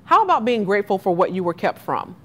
how 0.06 0.24
about 0.24 0.46
being 0.46 0.64
grateful 0.64 0.98
for 0.98 1.16
what 1.16 1.32
you 1.32 1.44
were 1.44 1.54
kept 1.54 1.80
from? 1.80 2.16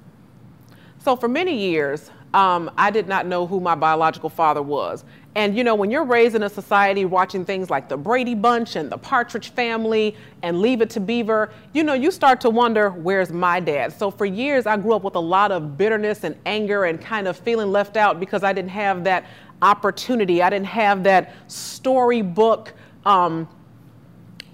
So, 0.98 1.16
for 1.16 1.28
many 1.28 1.56
years, 1.56 2.10
um, 2.34 2.70
I 2.76 2.90
did 2.90 3.08
not 3.08 3.26
know 3.26 3.46
who 3.46 3.60
my 3.60 3.74
biological 3.74 4.28
father 4.28 4.62
was. 4.62 5.04
And 5.36 5.56
you 5.56 5.64
know, 5.64 5.74
when 5.74 5.90
you're 5.90 6.04
raised 6.04 6.36
in 6.36 6.44
a 6.44 6.48
society 6.48 7.04
watching 7.04 7.44
things 7.44 7.68
like 7.68 7.88
the 7.88 7.96
Brady 7.96 8.36
Bunch 8.36 8.76
and 8.76 8.90
the 8.90 8.98
Partridge 8.98 9.50
Family 9.50 10.16
and 10.42 10.60
Leave 10.60 10.80
It 10.80 10.90
to 10.90 11.00
Beaver, 11.00 11.50
you 11.72 11.82
know, 11.82 11.94
you 11.94 12.12
start 12.12 12.40
to 12.42 12.50
wonder, 12.50 12.90
where's 12.90 13.32
my 13.32 13.58
dad? 13.58 13.92
So 13.92 14.12
for 14.12 14.26
years, 14.26 14.64
I 14.64 14.76
grew 14.76 14.94
up 14.94 15.02
with 15.02 15.16
a 15.16 15.20
lot 15.20 15.50
of 15.50 15.76
bitterness 15.76 16.22
and 16.22 16.36
anger 16.46 16.84
and 16.84 17.00
kind 17.00 17.26
of 17.26 17.36
feeling 17.36 17.72
left 17.72 17.96
out 17.96 18.20
because 18.20 18.44
I 18.44 18.52
didn't 18.52 18.70
have 18.70 19.02
that 19.04 19.24
opportunity. 19.60 20.40
I 20.40 20.50
didn't 20.50 20.66
have 20.66 21.02
that 21.04 21.34
storybook, 21.48 22.72
um, 23.04 23.48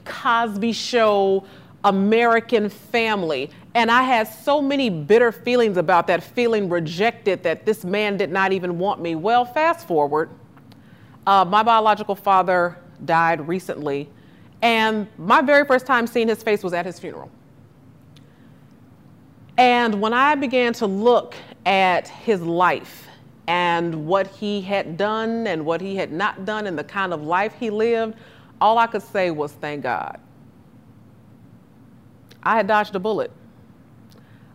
Cosby 0.06 0.72
Show, 0.72 1.44
American 1.84 2.70
family. 2.70 3.50
And 3.75 3.90
I 3.90 4.02
had 4.02 4.25
so 4.25 4.62
many 4.62 4.88
bitter 4.88 5.30
feelings 5.30 5.76
about 5.76 6.06
that, 6.06 6.22
feeling 6.22 6.70
rejected 6.70 7.42
that 7.42 7.66
this 7.66 7.84
man 7.84 8.16
did 8.16 8.30
not 8.30 8.52
even 8.52 8.78
want 8.78 9.00
me. 9.00 9.14
Well, 9.14 9.44
fast 9.44 9.87
forward 9.87 10.30
uh, 11.30 11.44
my 11.44 11.62
biological 11.62 12.16
father 12.16 12.76
died 13.04 13.46
recently, 13.46 14.08
and 14.62 15.06
my 15.16 15.40
very 15.40 15.64
first 15.64 15.87
time 15.87 16.08
seeing 16.08 16.26
his 16.26 16.42
face 16.42 16.64
was 16.64 16.72
at 16.72 16.84
his 16.84 16.99
funeral. 16.99 17.30
And 19.56 20.00
when 20.00 20.12
I 20.12 20.34
began 20.34 20.72
to 20.75 20.87
look 20.87 21.37
at 21.64 22.08
his 22.08 22.42
life 22.42 23.06
and 23.46 24.06
what 24.06 24.26
he 24.26 24.60
had 24.60 24.96
done 24.96 25.46
and 25.46 25.64
what 25.64 25.80
he 25.80 25.94
had 25.94 26.10
not 26.10 26.44
done 26.44 26.66
and 26.66 26.76
the 26.76 26.82
kind 26.84 27.12
of 27.12 27.22
life 27.22 27.54
he 27.60 27.70
lived, 27.70 28.16
all 28.60 28.78
I 28.78 28.88
could 28.88 29.02
say 29.02 29.30
was 29.30 29.52
thank 29.52 29.84
God. 29.84 30.18
I 32.42 32.56
had 32.56 32.66
dodged 32.66 32.96
a 32.96 32.99
bullet. 32.99 33.30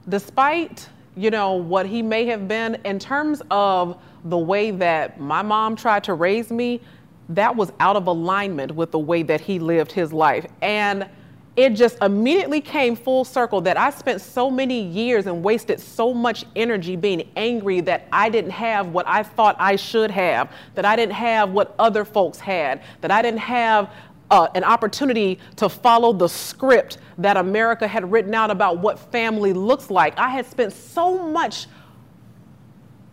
despite 0.10 0.90
you 1.16 1.32
know 1.32 1.54
what 1.54 1.86
he 1.86 2.02
may 2.02 2.26
have 2.26 2.48
been 2.48 2.76
in 2.86 3.00
terms 3.00 3.42
of 3.50 3.98
the 4.26 4.38
way 4.38 4.72
that 4.72 5.20
my 5.20 5.42
mom 5.42 5.76
tried 5.76 6.04
to 6.06 6.14
raise 6.14 6.52
me, 6.52 6.82
that 7.30 7.56
was 7.56 7.72
out 7.80 7.96
of 7.96 8.08
alignment 8.08 8.74
with 8.74 8.92
the 8.92 9.00
way 9.00 9.24
that 9.24 9.42
he 9.42 9.60
lived 9.60 9.92
his 9.92 10.12
life. 10.14 10.46
And 10.62 11.08
it 11.56 11.70
just 11.70 11.98
immediately 12.02 12.60
came 12.60 12.98
full 12.98 13.24
circle 13.24 13.62
that 13.62 13.78
I 13.78 13.90
spent 13.90 14.20
so 14.20 14.52
many 14.52 14.82
years 14.82 15.26
and 15.26 15.42
wasted 15.42 15.80
so 15.80 16.14
much 16.14 16.44
energy 16.56 16.98
being 16.98 17.30
angry 17.38 17.80
that 17.82 18.08
I 18.12 18.30
didn't 18.30 18.52
have 18.52 18.90
what 18.90 19.08
I 19.08 19.24
thought 19.24 19.56
I 19.58 19.78
should 19.78 20.12
have, 20.12 20.52
that 20.76 20.84
I 20.84 20.98
didn't 20.98 21.14
have 21.14 21.52
what 21.52 21.74
other 21.80 22.04
folks 22.04 22.40
had, 22.40 22.82
that 23.00 23.10
I 23.10 23.22
didn't 23.22 23.40
have 23.40 23.90
uh, 24.32 24.48
an 24.56 24.64
opportunity 24.64 25.40
to 25.58 25.70
follow 25.70 26.12
the 26.14 26.28
script 26.28 26.98
that 27.18 27.38
America 27.38 27.88
had 27.88 28.12
written 28.12 28.34
out 28.34 28.52
about 28.52 28.80
what 28.80 29.00
family 29.12 29.54
looks 29.54 29.90
like. 29.90 30.18
I 30.18 30.30
had 30.30 30.46
spent 30.46 30.74
so 30.74 31.28
much 31.28 31.68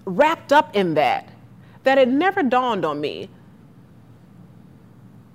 wrapped 0.04 0.52
up 0.52 0.74
in 0.74 0.94
that 0.94 1.28
that 1.84 1.98
it 1.98 2.08
never 2.08 2.42
dawned 2.42 2.84
on 2.84 3.00
me 3.00 3.28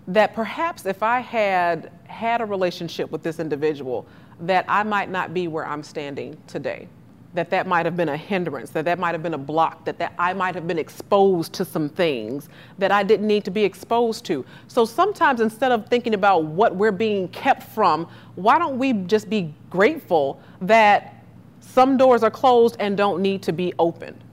that 0.07 0.33
perhaps 0.33 0.85
if 0.85 1.03
I 1.03 1.19
had 1.19 1.91
had 2.05 2.41
a 2.41 2.45
relationship 2.45 3.11
with 3.11 3.21
this 3.21 3.39
individual, 3.39 4.07
that 4.39 4.65
I 4.67 4.83
might 4.83 5.09
not 5.09 5.33
be 5.33 5.47
where 5.47 5.65
I'm 5.65 5.83
standing 5.83 6.37
today. 6.47 6.87
That 7.33 7.49
that 7.49 7.67
might 7.67 7.85
have 7.85 7.95
been 7.95 8.09
a 8.09 8.17
hindrance, 8.17 8.71
that 8.71 8.85
that 8.85 8.99
might 8.99 9.13
have 9.13 9.21
been 9.21 9.33
a 9.33 9.37
block, 9.37 9.85
that, 9.85 9.99
that 9.99 10.13
I 10.17 10.33
might 10.33 10.55
have 10.55 10.65
been 10.65 10.79
exposed 10.79 11.53
to 11.53 11.65
some 11.65 11.89
things 11.89 12.49
that 12.79 12.91
I 12.91 13.03
didn't 13.03 13.27
need 13.27 13.43
to 13.45 13.51
be 13.51 13.63
exposed 13.63 14.25
to. 14.25 14.45
So 14.67 14.85
sometimes 14.85 15.41
instead 15.41 15.71
of 15.71 15.87
thinking 15.87 16.13
about 16.13 16.45
what 16.45 16.75
we're 16.75 16.91
being 16.91 17.27
kept 17.29 17.63
from, 17.63 18.07
why 18.35 18.57
don't 18.57 18.79
we 18.79 18.93
just 18.93 19.29
be 19.29 19.53
grateful 19.69 20.41
that 20.61 21.23
some 21.59 21.97
doors 21.97 22.23
are 22.23 22.31
closed 22.31 22.77
and 22.79 22.97
don't 22.97 23.21
need 23.21 23.43
to 23.43 23.51
be 23.51 23.73
opened? 23.77 24.23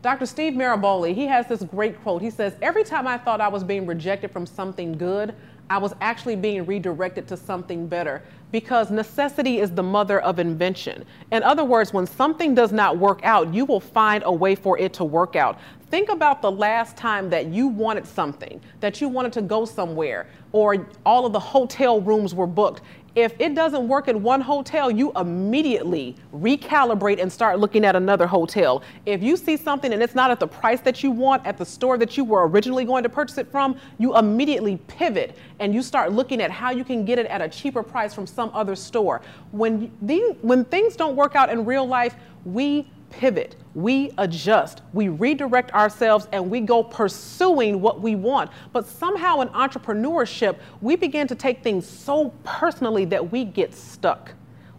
Dr. 0.00 0.26
Steve 0.26 0.52
Maraboli, 0.52 1.12
he 1.12 1.26
has 1.26 1.46
this 1.48 1.62
great 1.64 2.00
quote. 2.02 2.22
He 2.22 2.30
says, 2.30 2.54
Every 2.62 2.84
time 2.84 3.06
I 3.06 3.18
thought 3.18 3.40
I 3.40 3.48
was 3.48 3.64
being 3.64 3.84
rejected 3.84 4.30
from 4.30 4.46
something 4.46 4.96
good, 4.96 5.34
I 5.70 5.78
was 5.78 5.94
actually 6.00 6.36
being 6.36 6.64
redirected 6.64 7.28
to 7.28 7.36
something 7.36 7.86
better 7.86 8.22
because 8.52 8.90
necessity 8.90 9.58
is 9.58 9.70
the 9.70 9.82
mother 9.82 10.20
of 10.20 10.38
invention. 10.38 11.04
In 11.30 11.42
other 11.42 11.64
words, 11.64 11.92
when 11.92 12.06
something 12.06 12.54
does 12.54 12.72
not 12.72 12.96
work 12.96 13.20
out, 13.22 13.52
you 13.52 13.66
will 13.66 13.80
find 13.80 14.22
a 14.24 14.32
way 14.32 14.54
for 14.54 14.78
it 14.78 14.94
to 14.94 15.04
work 15.04 15.36
out. 15.36 15.58
Think 15.90 16.08
about 16.08 16.40
the 16.40 16.50
last 16.50 16.96
time 16.96 17.28
that 17.30 17.46
you 17.46 17.66
wanted 17.66 18.06
something, 18.06 18.60
that 18.80 19.00
you 19.00 19.08
wanted 19.08 19.32
to 19.34 19.42
go 19.42 19.66
somewhere, 19.66 20.26
or 20.52 20.86
all 21.04 21.26
of 21.26 21.32
the 21.34 21.40
hotel 21.40 22.00
rooms 22.00 22.34
were 22.34 22.46
booked, 22.46 22.80
if 23.14 23.34
it 23.40 23.54
doesn't 23.54 23.88
work 23.88 24.08
at 24.08 24.14
one 24.14 24.40
hotel, 24.40 24.90
you 24.90 25.12
immediately 25.16 26.14
recalibrate 26.34 27.20
and 27.20 27.32
start 27.32 27.58
looking 27.58 27.84
at 27.84 27.96
another 27.96 28.26
hotel. 28.26 28.82
If 29.06 29.22
you 29.22 29.36
see 29.36 29.56
something 29.56 29.92
and 29.92 30.02
it's 30.02 30.14
not 30.14 30.30
at 30.30 30.38
the 30.38 30.46
price 30.46 30.80
that 30.82 31.02
you 31.02 31.10
want 31.10 31.46
at 31.46 31.58
the 31.58 31.64
store 31.64 31.98
that 31.98 32.16
you 32.16 32.24
were 32.24 32.46
originally 32.46 32.84
going 32.84 33.02
to 33.02 33.08
purchase 33.08 33.38
it 33.38 33.50
from, 33.50 33.78
you 33.98 34.16
immediately 34.16 34.76
pivot 34.86 35.36
and 35.58 35.74
you 35.74 35.82
start 35.82 36.12
looking 36.12 36.40
at 36.40 36.50
how 36.50 36.70
you 36.70 36.84
can 36.84 37.04
get 37.04 37.18
it 37.18 37.26
at 37.26 37.40
a 37.40 37.48
cheaper 37.48 37.82
price 37.82 38.14
from 38.14 38.26
some 38.26 38.50
other 38.54 38.76
store. 38.76 39.20
When, 39.50 39.90
the, 40.02 40.36
when 40.42 40.64
things 40.64 40.94
don't 40.94 41.16
work 41.16 41.34
out 41.34 41.50
in 41.50 41.64
real 41.64 41.86
life, 41.86 42.14
we 42.44 42.88
pivot, 43.10 43.56
we 43.74 44.12
adjust, 44.18 44.82
we 44.92 45.08
redirect 45.08 45.72
ourselves, 45.72 46.28
and 46.32 46.50
we 46.50 46.60
go 46.60 46.82
pursuing 46.82 47.80
what 47.80 48.00
we 48.00 48.14
want. 48.16 48.50
But 48.72 48.86
somehow 48.86 49.40
in 49.40 49.48
entrepreneurship, 49.48 50.58
we 50.80 50.96
begin 50.96 51.26
to 51.28 51.34
take 51.34 51.62
things 51.62 51.88
so 51.88 52.30
personally 52.44 53.04
that 53.06 53.30
we 53.30 53.44
get 53.44 53.74
stuck. 53.74 54.32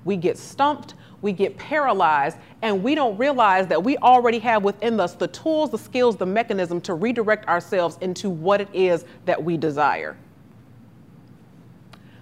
We 0.05 0.17
get 0.17 0.37
stumped, 0.37 0.95
we 1.21 1.33
get 1.33 1.57
paralyzed, 1.57 2.37
and 2.61 2.83
we 2.83 2.95
don't 2.95 3.17
realize 3.17 3.67
that 3.67 3.83
we 3.83 3.97
already 3.97 4.39
have 4.39 4.63
within 4.63 4.99
us 4.99 5.13
the 5.13 5.27
tools, 5.27 5.71
the 5.71 5.77
skills, 5.77 6.15
the 6.15 6.25
mechanism 6.25 6.81
to 6.81 6.93
redirect 6.93 7.47
ourselves 7.47 7.97
into 8.01 8.29
what 8.29 8.61
it 8.61 8.69
is 8.73 9.05
that 9.25 9.43
we 9.43 9.57
desire. 9.57 10.17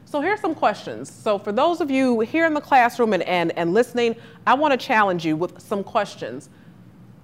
So 0.10 0.22
here's 0.22 0.40
some 0.40 0.56
questions. 0.56 1.12
So 1.12 1.38
for 1.38 1.52
those 1.52 1.82
of 1.82 1.92
you 1.92 2.22
here 2.22 2.46
in 2.46 2.54
the 2.54 2.62
classroom 2.62 3.12
and, 3.12 3.24
and, 3.24 3.52
and 3.58 3.74
listening, 3.74 4.16
I 4.46 4.54
want 4.54 4.72
to 4.72 4.78
challenge 4.78 5.26
you 5.26 5.36
with 5.36 5.62
some 5.62 5.84
questions. 5.84 6.50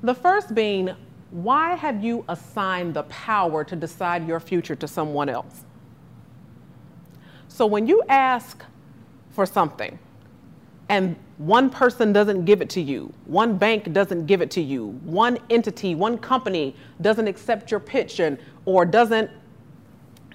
The 0.01 0.13
first 0.13 0.53
being, 0.53 0.91
why 1.31 1.75
have 1.75 2.03
you 2.03 2.25
assigned 2.27 2.93
the 2.93 3.03
power 3.03 3.63
to 3.63 3.75
decide 3.77 4.27
your 4.27 4.41
future 4.41 4.75
to 4.75 4.85
someone 4.85 5.29
else? 5.29 5.63
So 7.47 7.65
when 7.65 7.87
you 7.87 8.03
ask 8.09 8.65
for 9.31 9.45
something 9.45 9.97
and 10.89 11.15
one 11.37 11.69
person 11.69 12.11
doesn't 12.11 12.43
give 12.43 12.61
it 12.61 12.69
to 12.71 12.81
you, 12.81 13.13
one 13.23 13.57
bank 13.57 13.93
doesn't 13.93 14.25
give 14.25 14.41
it 14.41 14.51
to 14.51 14.61
you, 14.61 14.87
one 15.05 15.37
entity, 15.49 15.95
one 15.95 16.17
company 16.17 16.75
doesn't 16.99 17.29
accept 17.29 17.71
your 17.71 17.79
pitch 17.79 18.19
and, 18.19 18.37
or 18.65 18.83
doesn't 18.83 19.31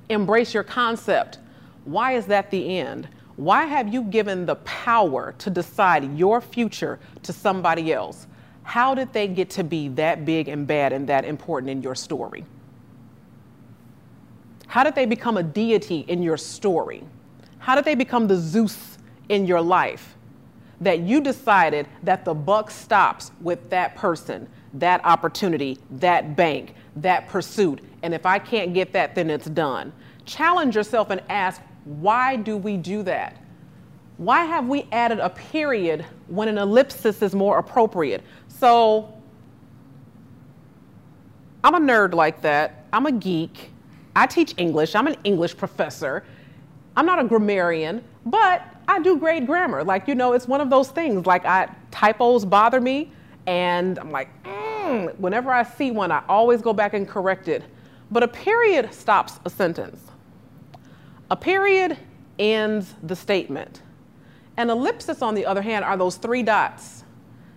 embrace 0.08 0.54
your 0.54 0.62
concept, 0.62 1.40
why 1.88 2.12
is 2.12 2.26
that 2.26 2.50
the 2.50 2.78
end? 2.78 3.08
Why 3.36 3.64
have 3.64 3.92
you 3.92 4.02
given 4.02 4.44
the 4.44 4.56
power 4.56 5.34
to 5.38 5.48
decide 5.48 6.18
your 6.18 6.40
future 6.40 6.98
to 7.22 7.32
somebody 7.32 7.92
else? 7.92 8.26
How 8.62 8.94
did 8.94 9.12
they 9.12 9.26
get 9.26 9.48
to 9.50 9.64
be 9.64 9.88
that 9.90 10.26
big 10.26 10.48
and 10.48 10.66
bad 10.66 10.92
and 10.92 11.08
that 11.08 11.24
important 11.24 11.70
in 11.70 11.82
your 11.82 11.94
story? 11.94 12.44
How 14.66 14.84
did 14.84 14.94
they 14.94 15.06
become 15.06 15.38
a 15.38 15.42
deity 15.42 16.00
in 16.08 16.22
your 16.22 16.36
story? 16.36 17.04
How 17.58 17.74
did 17.74 17.86
they 17.86 17.94
become 17.94 18.28
the 18.28 18.36
Zeus 18.36 18.98
in 19.30 19.46
your 19.46 19.62
life? 19.62 20.14
That 20.82 21.00
you 21.00 21.22
decided 21.22 21.88
that 22.02 22.26
the 22.26 22.34
buck 22.34 22.70
stops 22.70 23.32
with 23.40 23.70
that 23.70 23.96
person, 23.96 24.46
that 24.74 25.02
opportunity, 25.06 25.78
that 25.92 26.36
bank, 26.36 26.74
that 26.96 27.28
pursuit. 27.28 27.80
And 28.02 28.12
if 28.12 28.26
I 28.26 28.38
can't 28.38 28.74
get 28.74 28.92
that, 28.92 29.14
then 29.14 29.30
it's 29.30 29.46
done. 29.46 29.92
Challenge 30.26 30.76
yourself 30.76 31.08
and 31.08 31.22
ask, 31.30 31.62
why 31.88 32.36
do 32.36 32.56
we 32.56 32.76
do 32.76 33.02
that? 33.04 33.36
Why 34.18 34.44
have 34.44 34.68
we 34.68 34.86
added 34.92 35.20
a 35.20 35.30
period 35.30 36.04
when 36.26 36.48
an 36.48 36.58
ellipsis 36.58 37.22
is 37.22 37.34
more 37.34 37.58
appropriate? 37.58 38.22
So 38.48 39.14
I'm 41.64 41.74
a 41.74 41.80
nerd 41.80 42.12
like 42.12 42.42
that. 42.42 42.84
I'm 42.92 43.06
a 43.06 43.12
geek. 43.12 43.70
I 44.14 44.26
teach 44.26 44.52
English. 44.58 44.94
I'm 44.94 45.06
an 45.06 45.16
English 45.24 45.56
professor. 45.56 46.24
I'm 46.94 47.06
not 47.06 47.18
a 47.20 47.24
grammarian, 47.24 48.04
but 48.26 48.62
I 48.86 49.00
do 49.00 49.16
grade 49.16 49.46
grammar. 49.46 49.82
Like, 49.82 50.08
you 50.08 50.14
know, 50.14 50.34
it's 50.34 50.46
one 50.46 50.60
of 50.60 50.68
those 50.68 50.90
things. 50.90 51.24
Like, 51.24 51.46
I 51.46 51.72
typos 51.90 52.44
bother 52.44 52.80
me, 52.80 53.12
and 53.46 53.98
I'm 53.98 54.10
like, 54.10 54.28
mm. 54.42 55.16
whenever 55.18 55.50
I 55.52 55.62
see 55.62 55.90
one, 55.90 56.12
I 56.12 56.22
always 56.28 56.60
go 56.60 56.72
back 56.72 56.92
and 56.92 57.08
correct 57.08 57.48
it. 57.48 57.62
But 58.10 58.24
a 58.24 58.28
period 58.28 58.92
stops 58.92 59.38
a 59.44 59.50
sentence. 59.50 60.00
A 61.30 61.36
period 61.36 61.98
ends 62.38 62.94
the 63.02 63.16
statement. 63.16 63.82
An 64.56 64.70
ellipsis, 64.70 65.22
on 65.22 65.34
the 65.34 65.44
other 65.44 65.62
hand, 65.62 65.84
are 65.84 65.96
those 65.96 66.16
three 66.16 66.42
dots 66.42 67.04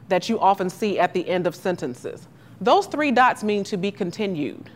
that 0.10 0.28
you 0.28 0.40
often 0.40 0.70
see 0.70 1.00
at 1.00 1.14
the 1.14 1.28
end 1.28 1.48
of 1.48 1.56
sentences. 1.56 2.28
Those 2.60 2.86
three 2.86 3.12
dots 3.12 3.44
mean 3.44 3.64
to 3.66 3.78
be 3.78 3.90
continued, 3.90 4.70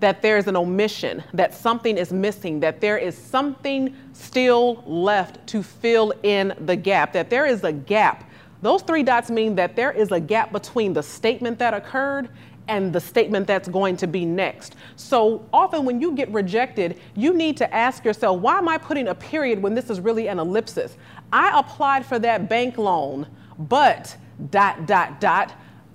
that 0.00 0.22
there's 0.22 0.46
an 0.46 0.56
omission, 0.56 1.22
that 1.34 1.52
something 1.52 1.98
is 1.98 2.12
missing, 2.12 2.60
that 2.60 2.80
there 2.80 2.96
is 2.96 3.18
something 3.18 3.94
still 4.12 4.82
left 4.86 5.46
to 5.48 5.62
fill 5.62 6.12
in 6.22 6.54
the 6.60 6.76
gap, 6.76 7.12
that 7.12 7.30
there 7.30 7.46
is 7.46 7.64
a 7.64 7.72
gap. 7.72 8.30
Those 8.62 8.82
three 8.82 9.02
dots 9.02 9.28
mean 9.28 9.56
that 9.56 9.76
there 9.76 9.92
is 9.92 10.12
a 10.12 10.20
gap 10.20 10.52
between 10.52 10.92
the 10.94 11.02
statement 11.02 11.58
that 11.58 11.74
occurred 11.74 12.30
and 12.68 12.92
the 12.92 13.00
statement 13.00 13.46
that's 13.46 13.68
going 13.68 13.96
to 13.98 14.06
be 14.06 14.24
next. 14.24 14.76
So 14.96 15.44
often 15.52 15.84
when 15.84 16.00
you 16.00 16.12
get 16.12 16.30
rejected, 16.30 16.98
you 17.14 17.34
need 17.34 17.56
to 17.58 17.74
ask 17.74 18.04
yourself, 18.04 18.40
why 18.40 18.58
am 18.58 18.68
I 18.68 18.78
putting 18.78 19.08
a 19.08 19.14
period 19.14 19.62
when 19.62 19.74
this 19.74 19.90
is 19.90 20.00
really 20.00 20.28
an 20.28 20.38
ellipsis? 20.38 20.96
I 21.32 21.58
applied 21.58 22.06
for 22.06 22.18
that 22.20 22.48
bank 22.48 22.78
loan, 22.78 23.26
but 23.58 24.16
dot, 24.50 24.86
dot, 24.86 25.20
dot. 25.20 25.54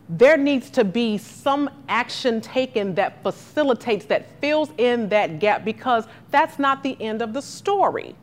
There 0.09 0.37
needs 0.37 0.69
to 0.71 0.83
be 0.83 1.17
some 1.17 1.69
action 1.87 2.41
taken 2.41 2.95
that 2.95 3.21
facilitates, 3.21 4.05
that 4.05 4.39
fills 4.41 4.71
in 4.77 5.09
that 5.09 5.39
gap 5.39 5.63
because 5.63 6.05
that's 6.31 6.57
not 6.57 6.81
the 6.83 6.97
end 6.99 7.21
of 7.21 7.33
the 7.33 7.41
story. 7.41 8.15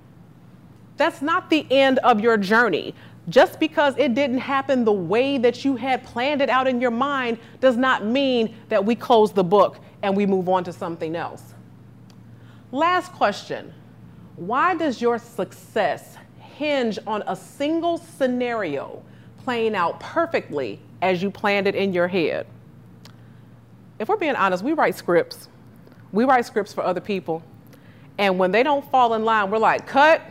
That's 0.97 1.23
not 1.23 1.51
the 1.51 1.67
end 1.71 1.99
of 1.99 2.21
your 2.21 2.37
journey. 2.39 2.95
Just 3.29 3.59
because 3.59 3.95
it 3.99 4.15
didn't 4.15 4.39
happen 4.39 4.85
the 4.85 4.93
way 4.93 5.37
that 5.39 5.65
you 5.65 5.75
had 5.77 6.05
planned 6.05 6.41
it 6.41 6.49
out 6.49 6.69
in 6.69 6.81
your 6.81 6.93
mind 6.93 7.39
does 7.61 7.77
not 7.77 8.05
mean 8.05 8.55
that 8.69 8.85
we 8.85 8.95
close 8.95 9.33
the 9.33 9.43
book 9.43 9.79
and 10.03 10.17
we 10.17 10.27
move 10.27 10.49
on 10.49 10.63
to 10.65 10.73
something 10.73 11.17
else. 11.17 11.55
Last 12.71 13.13
question 13.13 13.73
Why 14.37 14.75
does 14.75 15.01
your 15.01 15.19
success 15.19 16.17
hinge 16.39 16.99
on 17.07 17.23
a 17.27 17.35
single 17.35 17.99
scenario 17.99 19.03
playing 19.45 19.75
out 19.75 19.99
perfectly 19.99 20.81
as 21.03 21.23
you 21.23 21.31
planned 21.31 21.67
it 21.67 21.75
in 21.75 21.93
your 21.93 22.07
head? 22.07 22.47
If 23.99 24.09
we're 24.09 24.17
being 24.17 24.37
honest, 24.37 24.63
we 24.63 24.73
write 24.73 24.95
scripts. 24.95 25.49
We 26.13 26.25
write 26.25 26.47
scripts 26.47 26.73
for 26.73 26.85
other 26.85 27.01
people. 27.01 27.43
And 28.19 28.39
when 28.39 28.53
they 28.53 28.63
don't 28.63 28.89
fall 28.91 29.15
in 29.15 29.25
line, 29.25 29.51
we're 29.51 29.59
like, 29.59 29.87
cut, 29.87 30.23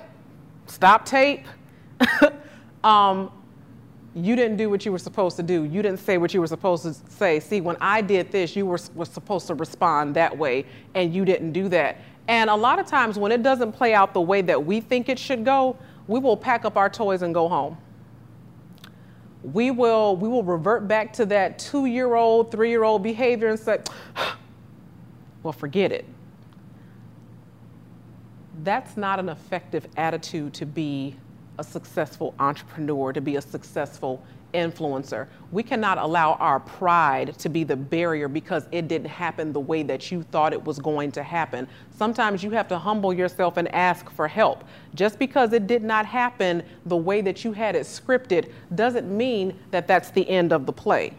stop 0.67 1.05
tape. 1.05 1.45
um, 2.85 3.31
you 4.13 4.37
didn't 4.37 4.55
do 4.55 4.69
what 4.69 4.85
you 4.85 4.91
were 4.93 4.99
supposed 4.99 5.35
to 5.35 5.43
do. 5.43 5.65
You 5.65 5.81
didn't 5.81 5.99
say 5.99 6.17
what 6.17 6.33
you 6.33 6.39
were 6.39 6.47
supposed 6.47 6.83
to 6.83 6.93
say. 7.11 7.41
See, 7.41 7.59
when 7.59 7.75
I 7.81 7.99
did 7.99 8.31
this, 8.31 8.55
you 8.55 8.65
were, 8.65 8.79
were 8.93 9.05
supposed 9.05 9.47
to 9.47 9.55
respond 9.55 10.15
that 10.15 10.37
way, 10.37 10.65
and 10.93 11.13
you 11.13 11.25
didn't 11.25 11.51
do 11.51 11.67
that. 11.69 11.97
And 12.29 12.49
a 12.49 12.55
lot 12.55 12.79
of 12.79 12.85
times, 12.85 13.19
when 13.19 13.31
it 13.31 13.43
doesn't 13.43 13.73
play 13.73 13.93
out 13.93 14.13
the 14.13 14.21
way 14.21 14.41
that 14.43 14.63
we 14.63 14.79
think 14.79 15.09
it 15.09 15.19
should 15.19 15.43
go, 15.43 15.75
we 16.07 16.19
will 16.19 16.37
pack 16.37 16.63
up 16.63 16.77
our 16.77 16.89
toys 16.89 17.23
and 17.23 17.33
go 17.33 17.49
home. 17.49 17.77
We 19.43 19.69
will, 19.69 20.15
we 20.15 20.29
will 20.29 20.43
revert 20.43 20.87
back 20.87 21.11
to 21.13 21.25
that 21.27 21.59
two 21.59 21.85
year 21.85 22.15
old, 22.15 22.51
three 22.51 22.69
year 22.69 22.83
old 22.83 23.03
behavior 23.03 23.49
and 23.49 23.59
say, 23.59 23.79
well, 25.43 25.53
forget 25.53 25.91
it. 25.91 26.05
That's 28.63 28.95
not 28.95 29.19
an 29.19 29.29
effective 29.29 29.87
attitude 29.97 30.53
to 30.55 30.65
be 30.65 31.15
a 31.57 31.63
successful 31.63 32.33
entrepreneur, 32.39 33.13
to 33.13 33.21
be 33.21 33.35
a 33.35 33.41
successful 33.41 34.23
influencer. 34.53 35.27
We 35.51 35.63
cannot 35.63 35.97
allow 35.97 36.33
our 36.33 36.59
pride 36.59 37.37
to 37.39 37.49
be 37.49 37.63
the 37.63 37.75
barrier 37.75 38.27
because 38.27 38.67
it 38.71 38.87
didn't 38.87 39.09
happen 39.09 39.51
the 39.53 39.59
way 39.59 39.83
that 39.83 40.11
you 40.11 40.23
thought 40.23 40.53
it 40.53 40.63
was 40.63 40.79
going 40.79 41.11
to 41.13 41.23
happen. 41.23 41.67
Sometimes 41.97 42.43
you 42.43 42.51
have 42.51 42.67
to 42.69 42.77
humble 42.77 43.13
yourself 43.13 43.57
and 43.57 43.67
ask 43.73 44.09
for 44.11 44.27
help. 44.27 44.63
Just 44.95 45.19
because 45.19 45.53
it 45.53 45.67
did 45.67 45.83
not 45.83 46.05
happen 46.05 46.63
the 46.85 46.95
way 46.95 47.21
that 47.21 47.43
you 47.43 47.51
had 47.51 47.75
it 47.75 47.83
scripted 47.83 48.51
doesn't 48.73 49.15
mean 49.15 49.59
that 49.71 49.87
that's 49.87 50.09
the 50.11 50.27
end 50.29 50.53
of 50.53 50.65
the 50.65 50.73
play. 50.73 51.13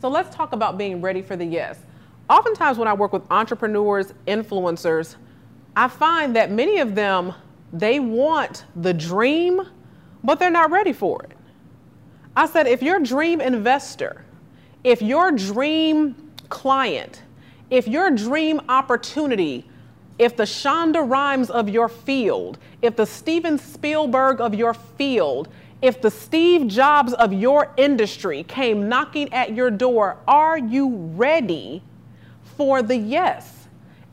So 0.00 0.08
let's 0.08 0.34
talk 0.34 0.54
about 0.54 0.78
being 0.78 1.02
ready 1.02 1.20
for 1.20 1.36
the 1.36 1.44
yes. 1.44 1.78
Oftentimes, 2.30 2.78
when 2.78 2.88
I 2.88 2.94
work 2.94 3.12
with 3.12 3.22
entrepreneurs, 3.30 4.14
influencers, 4.26 5.16
I 5.76 5.88
find 5.88 6.36
that 6.36 6.50
many 6.50 6.78
of 6.78 6.94
them, 6.94 7.34
they 7.72 8.00
want 8.00 8.64
the 8.76 8.92
dream, 8.92 9.62
but 10.24 10.38
they're 10.38 10.50
not 10.50 10.70
ready 10.70 10.92
for 10.92 11.22
it. 11.22 11.36
I 12.36 12.46
said, 12.46 12.66
if 12.66 12.82
your 12.82 13.00
dream 13.00 13.40
investor, 13.40 14.24
if 14.84 15.02
your 15.02 15.32
dream 15.32 16.32
client, 16.48 17.22
if 17.70 17.86
your 17.86 18.10
dream 18.10 18.60
opportunity, 18.68 19.66
if 20.18 20.36
the 20.36 20.44
Shonda 20.44 21.08
Rhimes 21.08 21.50
of 21.50 21.68
your 21.68 21.88
field, 21.88 22.58
if 22.82 22.96
the 22.96 23.06
Steven 23.06 23.58
Spielberg 23.58 24.40
of 24.40 24.54
your 24.54 24.74
field, 24.74 25.48
if 25.80 26.02
the 26.02 26.10
Steve 26.10 26.66
Jobs 26.66 27.12
of 27.14 27.32
your 27.32 27.72
industry 27.76 28.42
came 28.44 28.88
knocking 28.88 29.32
at 29.32 29.54
your 29.54 29.70
door, 29.70 30.18
are 30.28 30.58
you 30.58 30.96
ready 31.14 31.82
for 32.56 32.82
the 32.82 32.96
yes? 32.96 33.59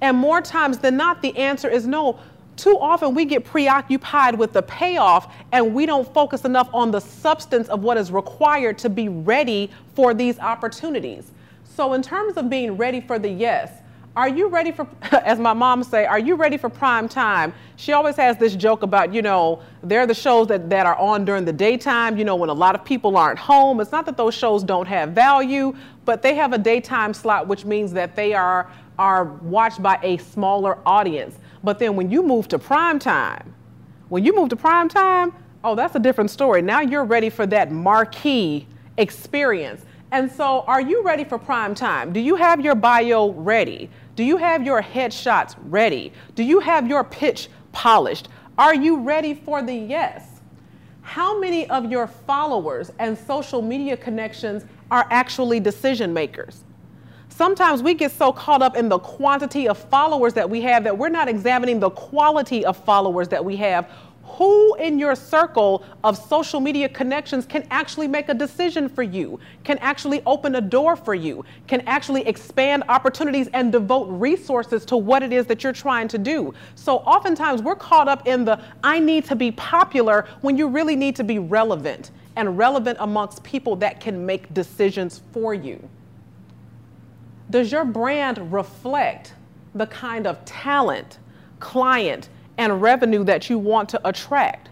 And 0.02 0.18
more 0.18 0.42
times 0.42 0.78
than 0.78 0.98
not, 0.98 1.22
the 1.22 1.36
answer 1.38 1.70
is 1.70 1.88
no. 1.88 2.20
Too 2.56 2.78
often 2.80 3.14
we 3.14 3.26
get 3.26 3.46
preoccupied 3.46 4.38
with 4.38 4.54
the 4.54 4.64
payoff 4.64 5.34
and 5.52 5.76
we 5.76 5.86
don't 5.86 6.12
focus 6.14 6.44
enough 6.44 6.70
on 6.74 6.90
the 6.90 7.00
substance 7.00 7.68
of 7.70 7.84
what 7.84 7.98
is 7.98 8.12
required 8.12 8.78
to 8.80 8.90
be 8.90 9.10
ready 9.10 9.70
for 9.94 10.14
these 10.14 10.40
opportunities. 10.40 11.32
So, 11.64 11.94
in 11.94 12.02
terms 12.02 12.38
of 12.38 12.50
being 12.50 12.76
ready 12.76 13.00
for 13.00 13.20
the 13.20 13.30
yes, 13.30 13.72
are 14.18 14.28
you 14.28 14.48
ready 14.48 14.72
for, 14.72 14.88
as 15.12 15.38
my 15.38 15.54
mom 15.54 15.84
say, 15.84 16.08
are 16.08 16.18
you 16.18 16.34
ready 16.34 16.58
for 16.58 16.70
prime 16.70 17.08
time? 17.08 17.54
She 17.76 17.94
always 17.94 18.16
has 18.16 18.36
this 18.38 18.56
joke 18.56 18.82
about, 18.82 19.14
you 19.14 19.22
know, 19.22 19.62
they're 19.84 20.08
the 20.08 20.16
shows 20.16 20.48
that, 20.48 20.72
that 20.72 20.88
are 20.88 20.98
on 20.98 21.24
during 21.24 21.46
the 21.46 21.54
daytime, 21.54 22.18
you 22.18 22.26
know, 22.26 22.36
when 22.36 22.50
a 22.50 22.54
lot 22.54 22.74
of 22.74 22.84
people 22.84 23.16
aren't 23.16 23.38
home. 23.38 23.80
It's 23.80 23.92
not 23.92 24.08
that 24.08 24.18
those 24.18 24.34
shows 24.34 24.64
don't 24.64 24.88
have 24.88 25.12
value, 25.12 25.76
but 26.04 26.24
they 26.24 26.34
have 26.34 26.52
a 26.52 26.58
daytime 26.58 27.14
slot, 27.14 27.48
which 27.48 27.64
means 27.64 27.94
that 27.94 28.16
they 28.16 28.34
are 28.34 28.72
are 29.00 29.26
watched 29.26 29.82
by 29.82 30.00
a 30.04 30.18
smaller 30.18 30.78
audience. 30.86 31.38
But 31.64 31.80
then 31.80 31.96
when 31.96 32.10
you 32.10 32.24
move 32.24 32.48
to 32.50 32.60
prime 32.60 33.00
time, 33.00 33.54
when 34.10 34.24
you 34.24 34.36
move 34.36 34.50
to 34.50 34.56
prime 34.56 34.90
time, 34.90 35.34
oh, 35.64 35.76
that's 35.76 35.96
a 35.96 36.00
different 36.00 36.32
story. 36.32 36.62
Now 36.62 36.82
you're 36.82 37.04
ready 37.06 37.30
for 37.30 37.46
that 37.48 37.72
marquee 37.72 38.68
experience. 38.98 39.82
And 40.12 40.32
so, 40.32 40.62
are 40.62 40.80
you 40.80 41.04
ready 41.04 41.26
for 41.26 41.38
prime 41.38 41.76
time? 41.76 42.14
Do 42.14 42.22
you 42.22 42.36
have 42.36 42.62
your 42.62 42.76
bio 42.76 43.32
ready? 43.32 43.90
Do 44.16 44.24
you 44.24 44.38
have 44.38 44.64
your 44.66 44.82
headshots 44.82 45.56
ready? 45.64 46.14
Do 46.36 46.44
you 46.44 46.62
have 46.62 46.88
your 46.88 47.04
pitch 47.04 47.50
polished? 47.74 48.30
Are 48.58 48.74
you 48.74 49.02
ready 49.02 49.34
for 49.34 49.62
the 49.62 49.74
yes? 49.74 50.40
How 51.02 51.40
many 51.40 51.70
of 51.70 51.92
your 51.92 52.08
followers 52.08 52.92
and 53.00 53.18
social 53.18 53.62
media 53.62 53.98
connections 53.98 54.66
are 54.92 55.06
actually 55.10 55.60
decision 55.60 56.14
makers? 56.14 56.64
Sometimes 57.38 57.84
we 57.84 57.94
get 57.94 58.12
so 58.12 58.32
caught 58.32 58.64
up 58.64 58.76
in 58.76 58.90
the 58.90 58.98
quantity 58.98 59.68
of 59.68 59.78
followers 59.78 60.34
that 60.34 60.50
we 60.50 60.60
have 60.62 60.84
that 60.84 60.98
we're 60.98 61.08
not 61.08 61.30
examining 61.30 61.80
the 61.80 61.92
quality 61.92 62.66
of 62.66 62.76
followers 62.84 63.28
that 63.28 63.46
we 63.46 63.56
have. 63.58 63.92
Who 64.24 64.74
in 64.78 64.98
your 64.98 65.14
circle 65.14 65.84
of 66.04 66.18
social 66.18 66.60
media 66.60 66.90
connections 66.90 67.46
can 67.46 67.68
actually 67.70 68.08
make 68.08 68.30
a 68.30 68.34
decision 68.34 68.90
for 68.90 69.04
you, 69.04 69.40
can 69.64 69.78
actually 69.78 70.24
open 70.26 70.56
a 70.56 70.62
door 70.62 70.96
for 70.96 71.14
you, 71.14 71.46
can 71.68 71.82
actually 71.82 72.28
expand 72.28 72.84
opportunities 72.90 73.50
and 73.54 73.72
devote 73.72 74.06
resources 74.06 74.84
to 74.86 74.98
what 74.98 75.22
it 75.22 75.32
is 75.32 75.46
that 75.46 75.64
you're 75.64 75.72
trying 75.72 76.08
to 76.08 76.18
do? 76.18 76.56
So 76.74 76.98
oftentimes 76.98 77.62
we're 77.62 77.76
caught 77.76 78.08
up 78.08 78.28
in 78.28 78.46
the 78.46 78.60
I 78.84 79.00
need 79.00 79.26
to 79.26 79.36
be 79.36 79.52
popular 79.52 80.26
when 80.42 80.58
you 80.58 80.68
really 80.68 80.96
need 80.96 81.16
to 81.18 81.24
be 81.24 81.38
relevant 81.38 82.10
and 82.36 82.58
relevant 82.58 82.98
amongst 83.00 83.44
people 83.44 83.76
that 83.76 84.00
can 84.00 84.26
make 84.26 84.52
decisions 84.56 85.22
for 85.32 85.54
you. 85.54 85.88
Does 87.50 87.72
your 87.72 87.86
brand 87.86 88.52
reflect 88.52 89.34
the 89.74 89.88
kind 89.88 90.28
of 90.28 90.44
talent, 90.44 91.20
client, 91.60 92.30
and 92.58 92.82
revenue 92.82 93.24
that 93.24 93.50
you 93.50 93.58
want 93.58 93.88
to 93.90 94.08
attract? 94.08 94.70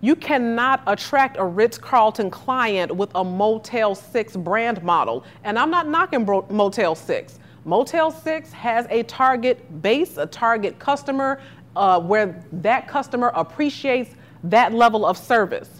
You 0.00 0.16
cannot 0.16 0.82
attract 0.86 1.36
a 1.38 1.44
Ritz 1.44 1.78
Carlton 1.78 2.30
client 2.30 2.94
with 2.94 3.10
a 3.14 3.24
Motel 3.24 3.94
6 3.94 4.36
brand 4.36 4.82
model. 4.82 5.24
And 5.44 5.58
I'm 5.58 5.70
not 5.70 5.88
knocking 5.88 6.24
Motel 6.24 6.94
6. 6.94 7.38
Motel 7.64 8.10
6 8.10 8.52
has 8.52 8.86
a 8.90 9.02
target 9.04 9.82
base, 9.82 10.16
a 10.16 10.26
target 10.26 10.78
customer, 10.78 11.40
uh, 11.76 12.00
where 12.00 12.44
that 12.52 12.88
customer 12.88 13.30
appreciates 13.34 14.14
that 14.44 14.72
level 14.72 15.04
of 15.04 15.18
service. 15.18 15.77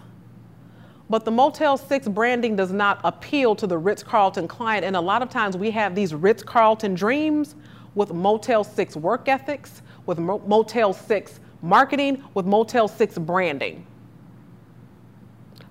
But 1.10 1.24
the 1.24 1.30
Motel 1.30 1.78
6 1.78 2.08
branding 2.08 2.54
does 2.54 2.70
not 2.70 3.00
appeal 3.02 3.54
to 3.56 3.66
the 3.66 3.78
Ritz 3.78 4.02
Carlton 4.02 4.46
client. 4.46 4.84
And 4.84 4.94
a 4.94 5.00
lot 5.00 5.22
of 5.22 5.30
times 5.30 5.56
we 5.56 5.70
have 5.70 5.94
these 5.94 6.14
Ritz 6.14 6.42
Carlton 6.42 6.94
dreams 6.94 7.54
with 7.94 8.12
Motel 8.12 8.62
6 8.62 8.96
work 8.96 9.28
ethics, 9.28 9.82
with 10.06 10.18
Motel 10.18 10.92
6 10.92 11.40
marketing, 11.62 12.22
with 12.34 12.44
Motel 12.44 12.88
6 12.88 13.18
branding. 13.18 13.86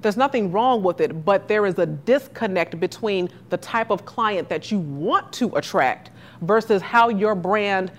There's 0.02 0.18
nothing 0.18 0.52
wrong 0.52 0.84
with 0.84 1.02
it, 1.02 1.26
but 1.26 1.48
there 1.48 1.66
is 1.66 1.78
a 1.80 1.86
disconnect 1.86 2.80
between 2.80 3.30
the 3.50 3.58
type 3.58 3.90
of 3.90 4.06
client 4.06 4.50
that 4.50 4.72
you 4.72 4.80
want 4.80 5.32
to 5.34 5.56
attract 5.56 6.12
versus 6.42 6.82
how 6.82 7.10
your 7.10 7.36
brand 7.36 7.92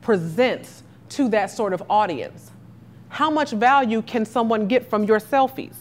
presents 0.00 0.82
to 1.10 1.28
that 1.28 1.50
sort 1.50 1.72
of 1.72 1.82
audience. 1.90 2.52
How 3.08 3.30
much 3.30 3.50
value 3.50 4.02
can 4.02 4.24
someone 4.24 4.68
get 4.68 4.88
from 4.88 5.04
your 5.04 5.18
selfies? 5.18 5.74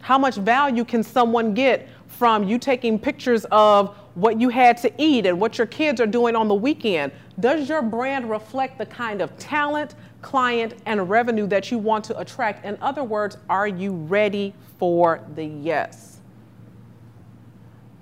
How 0.00 0.18
much 0.18 0.36
value 0.36 0.84
can 0.84 1.02
someone 1.02 1.54
get 1.54 1.88
from 2.06 2.44
you 2.44 2.58
taking 2.58 2.98
pictures 2.98 3.44
of 3.50 3.96
what 4.14 4.40
you 4.40 4.48
had 4.48 4.76
to 4.78 4.92
eat 4.98 5.26
and 5.26 5.40
what 5.40 5.58
your 5.58 5.66
kids 5.66 6.00
are 6.00 6.06
doing 6.06 6.34
on 6.34 6.48
the 6.48 6.54
weekend? 6.54 7.12
Does 7.40 7.68
your 7.68 7.82
brand 7.82 8.28
reflect 8.28 8.78
the 8.78 8.86
kind 8.86 9.20
of 9.20 9.36
talent, 9.38 9.94
client, 10.22 10.74
and 10.86 11.08
revenue 11.08 11.46
that 11.48 11.70
you 11.70 11.78
want 11.78 12.04
to 12.06 12.18
attract? 12.18 12.64
In 12.64 12.76
other 12.80 13.04
words, 13.04 13.36
are 13.48 13.68
you 13.68 13.92
ready 13.92 14.54
for 14.78 15.20
the 15.34 15.44
yes? 15.44 16.18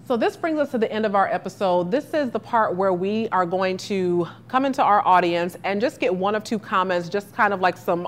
So, 0.06 0.16
this 0.16 0.36
brings 0.36 0.60
us 0.60 0.70
to 0.70 0.78
the 0.78 0.90
end 0.90 1.04
of 1.04 1.16
our 1.16 1.26
episode. 1.26 1.90
This 1.90 2.14
is 2.14 2.30
the 2.30 2.38
part 2.38 2.76
where 2.76 2.92
we 2.92 3.28
are 3.30 3.44
going 3.44 3.76
to 3.78 4.28
come 4.46 4.64
into 4.64 4.80
our 4.80 5.04
audience 5.04 5.56
and 5.64 5.80
just 5.80 5.98
get 5.98 6.14
one 6.14 6.36
of 6.36 6.44
two 6.44 6.60
comments, 6.60 7.08
just 7.08 7.34
kind 7.34 7.52
of 7.52 7.60
like 7.60 7.76
some 7.76 8.06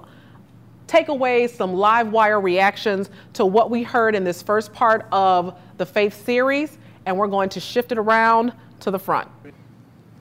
takeaways, 0.88 1.50
some 1.50 1.74
live 1.74 2.10
wire 2.10 2.40
reactions 2.40 3.10
to 3.34 3.46
what 3.46 3.70
we 3.70 3.84
heard 3.84 4.14
in 4.14 4.24
this 4.24 4.42
first 4.42 4.72
part 4.72 5.06
of 5.12 5.56
the 5.76 5.86
faith 5.86 6.24
series, 6.24 6.78
and 7.06 7.16
we're 7.16 7.28
going 7.28 7.50
to 7.50 7.60
shift 7.60 7.92
it 7.92 7.98
around 7.98 8.52
to 8.80 8.90
the 8.90 8.98
front. 8.98 9.28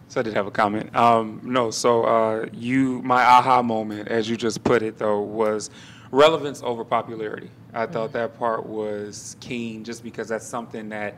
So 0.09 0.19
I 0.19 0.23
did 0.23 0.33
have 0.35 0.47
a 0.47 0.51
comment. 0.51 0.95
Um, 0.95 1.41
no, 1.43 1.71
so 1.71 2.03
uh, 2.03 2.45
you, 2.53 3.01
my 3.01 3.23
aha 3.23 3.61
moment, 3.61 4.07
as 4.09 4.29
you 4.29 4.37
just 4.37 4.63
put 4.63 4.81
it, 4.81 4.97
though, 4.97 5.21
was 5.21 5.69
relevance 6.11 6.61
over 6.63 6.85
popularity. 6.85 7.49
I 7.73 7.83
mm-hmm. 7.83 7.93
thought 7.93 8.13
that 8.13 8.37
part 8.37 8.65
was 8.65 9.35
keen, 9.39 9.83
just 9.83 10.03
because 10.03 10.27
that's 10.29 10.47
something 10.47 10.89
that 10.89 11.17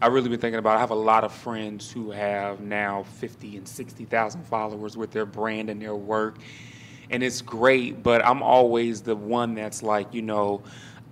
I've 0.00 0.14
really 0.14 0.30
been 0.30 0.40
thinking 0.40 0.58
about. 0.58 0.76
I 0.76 0.80
have 0.80 0.90
a 0.90 0.94
lot 0.94 1.24
of 1.24 1.32
friends 1.32 1.92
who 1.92 2.10
have 2.10 2.60
now 2.60 3.02
50 3.02 3.58
and 3.58 3.68
60,000 3.68 4.42
followers 4.44 4.96
with 4.96 5.10
their 5.10 5.26
brand 5.26 5.68
and 5.68 5.80
their 5.80 5.94
work 5.94 6.38
and 7.10 7.22
it's 7.22 7.42
great, 7.42 8.02
but 8.02 8.24
I'm 8.24 8.42
always 8.42 9.02
the 9.02 9.16
one 9.16 9.54
that's 9.54 9.82
like, 9.82 10.14
you 10.14 10.22
know, 10.22 10.62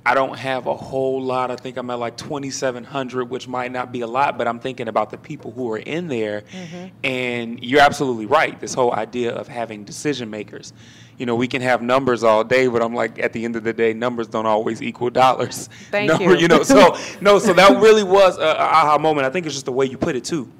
I 0.06 0.14
don't 0.14 0.38
have 0.38 0.66
a 0.66 0.74
whole 0.74 1.20
lot. 1.20 1.50
I 1.50 1.56
think 1.56 1.76
I'm 1.76 1.90
at 1.90 1.98
like 1.98 2.16
2,700, 2.16 3.28
which 3.28 3.46
might 3.46 3.70
not 3.72 3.92
be 3.92 4.00
a 4.00 4.06
lot, 4.06 4.38
but 4.38 4.48
I'm 4.48 4.58
thinking 4.58 4.88
about 4.88 5.10
the 5.10 5.18
people 5.18 5.50
who 5.50 5.70
are 5.72 5.78
in 5.78 6.08
there. 6.08 6.42
Mm-hmm. 6.50 6.86
And 7.04 7.62
you're 7.62 7.82
absolutely 7.82 8.24
right. 8.24 8.58
This 8.58 8.72
whole 8.72 8.94
idea 8.94 9.34
of 9.34 9.48
having 9.48 9.84
decision 9.84 10.30
makers. 10.30 10.72
you 11.18 11.26
know, 11.26 11.34
we 11.34 11.48
can 11.48 11.60
have 11.60 11.82
numbers 11.82 12.22
all 12.22 12.44
day, 12.44 12.68
but 12.68 12.80
I'm 12.80 12.94
like, 12.94 13.18
at 13.18 13.32
the 13.32 13.44
end 13.44 13.56
of 13.56 13.64
the 13.64 13.72
day, 13.72 13.92
numbers 13.92 14.28
don't 14.28 14.46
always 14.46 14.80
equal 14.80 15.10
dollars. 15.10 15.68
Thank 15.90 16.08
Number, 16.12 16.34
you. 16.34 16.42
You 16.42 16.48
know, 16.48 16.62
so 16.62 16.96
no, 17.20 17.38
so 17.38 17.52
that 17.52 17.80
really 17.80 18.04
was 18.04 18.38
a, 18.38 18.42
a 18.42 18.54
aha 18.54 18.98
moment. 18.98 19.26
I 19.26 19.30
think 19.30 19.44
it's 19.44 19.56
just 19.56 19.66
the 19.66 19.72
way 19.72 19.86
you 19.86 19.98
put 19.98 20.14
it 20.16 20.24
too. 20.24 20.50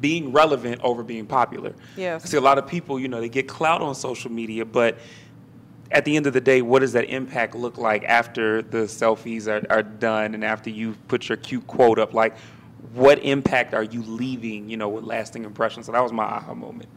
Being 0.00 0.32
relevant 0.32 0.80
over 0.82 1.02
being 1.02 1.26
popular. 1.26 1.74
Yes. 1.96 2.24
I 2.24 2.28
see 2.28 2.36
a 2.36 2.40
lot 2.40 2.58
of 2.58 2.66
people, 2.66 2.98
you 2.98 3.08
know, 3.08 3.20
they 3.20 3.28
get 3.28 3.46
clout 3.46 3.82
on 3.82 3.94
social 3.94 4.30
media, 4.30 4.64
but 4.64 4.98
at 5.90 6.04
the 6.04 6.16
end 6.16 6.26
of 6.26 6.32
the 6.32 6.40
day, 6.40 6.62
what 6.62 6.80
does 6.80 6.92
that 6.92 7.04
impact 7.04 7.54
look 7.54 7.78
like 7.78 8.04
after 8.04 8.62
the 8.62 8.78
selfies 8.78 9.46
are, 9.46 9.64
are 9.70 9.82
done 9.82 10.34
and 10.34 10.44
after 10.44 10.70
you 10.70 10.96
put 11.08 11.28
your 11.28 11.36
cute 11.36 11.66
quote 11.66 11.98
up? 11.98 12.12
Like, 12.12 12.36
what 12.92 13.22
impact 13.22 13.74
are 13.74 13.84
you 13.84 14.02
leaving, 14.02 14.68
you 14.68 14.76
know, 14.76 14.88
with 14.88 15.04
lasting 15.04 15.44
impressions? 15.44 15.86
So 15.86 15.92
that 15.92 16.02
was 16.02 16.12
my 16.12 16.24
aha 16.24 16.54
moment. 16.54 16.88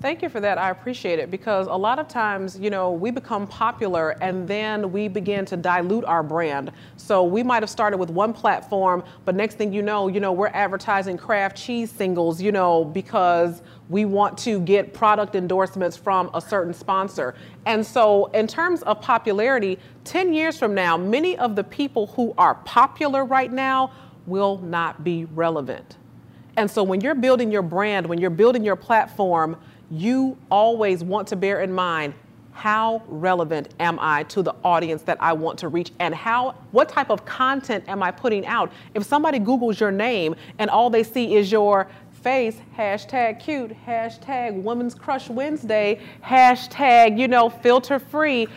Thank 0.00 0.22
you 0.22 0.28
for 0.28 0.38
that. 0.38 0.58
I 0.58 0.70
appreciate 0.70 1.18
it 1.18 1.28
because 1.28 1.66
a 1.66 1.74
lot 1.74 1.98
of 1.98 2.06
times, 2.06 2.56
you 2.56 2.70
know, 2.70 2.92
we 2.92 3.10
become 3.10 3.48
popular 3.48 4.10
and 4.20 4.46
then 4.46 4.92
we 4.92 5.08
begin 5.08 5.44
to 5.46 5.56
dilute 5.56 6.04
our 6.04 6.22
brand. 6.22 6.70
So 6.96 7.24
we 7.24 7.42
might 7.42 7.64
have 7.64 7.70
started 7.70 7.96
with 7.96 8.08
one 8.08 8.32
platform, 8.32 9.02
but 9.24 9.34
next 9.34 9.56
thing 9.56 9.72
you 9.72 9.82
know, 9.82 10.06
you 10.06 10.20
know, 10.20 10.30
we're 10.30 10.52
advertising 10.54 11.18
Kraft 11.18 11.56
cheese 11.56 11.90
singles, 11.90 12.40
you 12.40 12.52
know, 12.52 12.84
because 12.84 13.60
we 13.88 14.04
want 14.04 14.38
to 14.38 14.60
get 14.60 14.94
product 14.94 15.34
endorsements 15.34 15.96
from 15.96 16.30
a 16.32 16.40
certain 16.40 16.74
sponsor. 16.74 17.34
And 17.66 17.84
so, 17.84 18.26
in 18.26 18.46
terms 18.46 18.82
of 18.82 19.00
popularity, 19.00 19.80
10 20.04 20.32
years 20.32 20.56
from 20.56 20.76
now, 20.76 20.96
many 20.96 21.36
of 21.38 21.56
the 21.56 21.64
people 21.64 22.06
who 22.08 22.34
are 22.38 22.54
popular 22.54 23.24
right 23.24 23.50
now 23.50 23.90
will 24.26 24.58
not 24.58 25.02
be 25.02 25.24
relevant. 25.24 25.96
And 26.56 26.70
so, 26.70 26.84
when 26.84 27.00
you're 27.00 27.16
building 27.16 27.50
your 27.50 27.62
brand, 27.62 28.06
when 28.06 28.20
you're 28.20 28.30
building 28.30 28.62
your 28.64 28.76
platform, 28.76 29.56
you 29.90 30.36
always 30.50 31.02
want 31.02 31.28
to 31.28 31.36
bear 31.36 31.62
in 31.62 31.72
mind 31.72 32.14
how 32.52 33.00
relevant 33.06 33.68
am 33.78 33.98
I 34.00 34.24
to 34.24 34.42
the 34.42 34.52
audience 34.64 35.02
that 35.02 35.16
I 35.20 35.32
want 35.32 35.60
to 35.60 35.68
reach 35.68 35.92
and 36.00 36.12
how 36.12 36.56
what 36.72 36.88
type 36.88 37.08
of 37.08 37.24
content 37.24 37.84
am 37.86 38.02
I 38.02 38.10
putting 38.10 38.44
out? 38.46 38.72
If 38.94 39.04
somebody 39.04 39.38
Googles 39.38 39.78
your 39.78 39.92
name 39.92 40.34
and 40.58 40.68
all 40.68 40.90
they 40.90 41.04
see 41.04 41.36
is 41.36 41.52
your 41.52 41.86
face, 42.10 42.60
hashtag 42.76 43.38
cute, 43.38 43.72
hashtag 43.86 44.60
women's 44.60 44.92
crush 44.92 45.30
Wednesday, 45.30 46.00
hashtag, 46.24 47.16
you 47.16 47.28
know, 47.28 47.48
filter 47.48 48.00
free, 48.00 48.48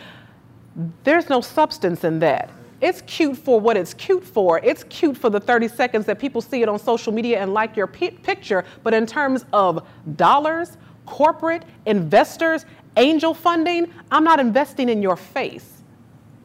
there's 1.04 1.28
no 1.28 1.40
substance 1.40 2.02
in 2.02 2.18
that. 2.18 2.50
It's 2.80 3.02
cute 3.02 3.36
for 3.36 3.60
what 3.60 3.76
it's 3.76 3.94
cute 3.94 4.24
for. 4.24 4.58
It's 4.64 4.82
cute 4.84 5.16
for 5.16 5.30
the 5.30 5.38
30 5.38 5.68
seconds 5.68 6.06
that 6.06 6.18
people 6.18 6.40
see 6.40 6.62
it 6.62 6.68
on 6.68 6.80
social 6.80 7.12
media 7.12 7.40
and 7.40 7.54
like 7.54 7.76
your 7.76 7.86
pi- 7.86 8.10
picture. 8.24 8.64
But 8.82 8.92
in 8.94 9.06
terms 9.06 9.44
of 9.52 9.86
dollars, 10.16 10.76
corporate, 11.06 11.64
investors, 11.86 12.66
angel 12.96 13.34
funding, 13.34 13.92
I'm 14.10 14.24
not 14.24 14.40
investing 14.40 14.88
in 14.88 15.02
your 15.02 15.16
face 15.16 15.82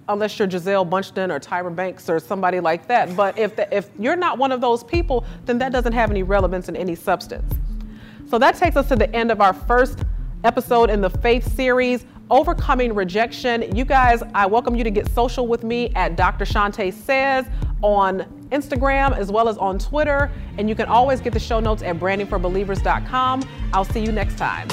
unless 0.10 0.40
you're 0.40 0.48
Gisele 0.48 0.86
Bündchen 0.86 1.30
or 1.30 1.40
Tyra 1.40 1.76
Banks 1.76 2.10
or 2.10 2.20
somebody 2.20 2.60
like 2.60 2.88
that. 2.88 3.16
But 3.16 3.38
if, 3.38 3.56
the, 3.56 3.76
if 3.76 3.90
you're 4.00 4.16
not 4.16 4.38
one 4.38 4.52
of 4.52 4.62
those 4.62 4.84
people, 4.84 5.26
then 5.46 5.58
that 5.58 5.72
doesn't 5.72 5.94
have 5.94 6.10
any 6.10 6.24
relevance 6.24 6.68
and 6.70 6.78
any 6.78 6.96
substance. 6.96 7.54
So 8.30 8.38
that 8.40 8.56
takes 8.56 8.76
us 8.76 8.88
to 8.90 8.96
the 8.96 9.14
end 9.16 9.32
of 9.32 9.42
our 9.42 9.54
first 9.54 10.00
episode 10.44 10.90
in 10.90 11.02
the 11.02 11.10
Faith 11.10 11.54
series, 11.56 12.06
Overcoming 12.30 12.94
Rejection. 12.94 13.76
You 13.76 13.86
guys, 13.86 14.22
I 14.34 14.46
welcome 14.46 14.76
you 14.76 14.84
to 14.84 14.92
get 14.92 15.10
social 15.12 15.48
with 15.48 15.64
me 15.64 15.92
at 15.96 16.16
Dr. 16.16 16.46
Shante 16.46 16.94
Says 16.94 17.46
on 17.82 18.22
Instagram 18.52 19.16
as 19.18 19.32
well 19.32 19.48
as 19.48 19.58
on 19.58 19.80
Twitter. 19.80 20.32
And 20.58 20.68
you 20.68 20.76
can 20.76 20.88
always 20.88 21.22
get 21.22 21.34
the 21.34 21.40
show 21.40 21.60
notes 21.60 21.84
at 21.84 21.98
brandingforbelievers.com. 21.98 23.44
I'll 23.74 23.86
see 23.86 24.02
you 24.02 24.12
next 24.12 24.38
time. 24.38 24.68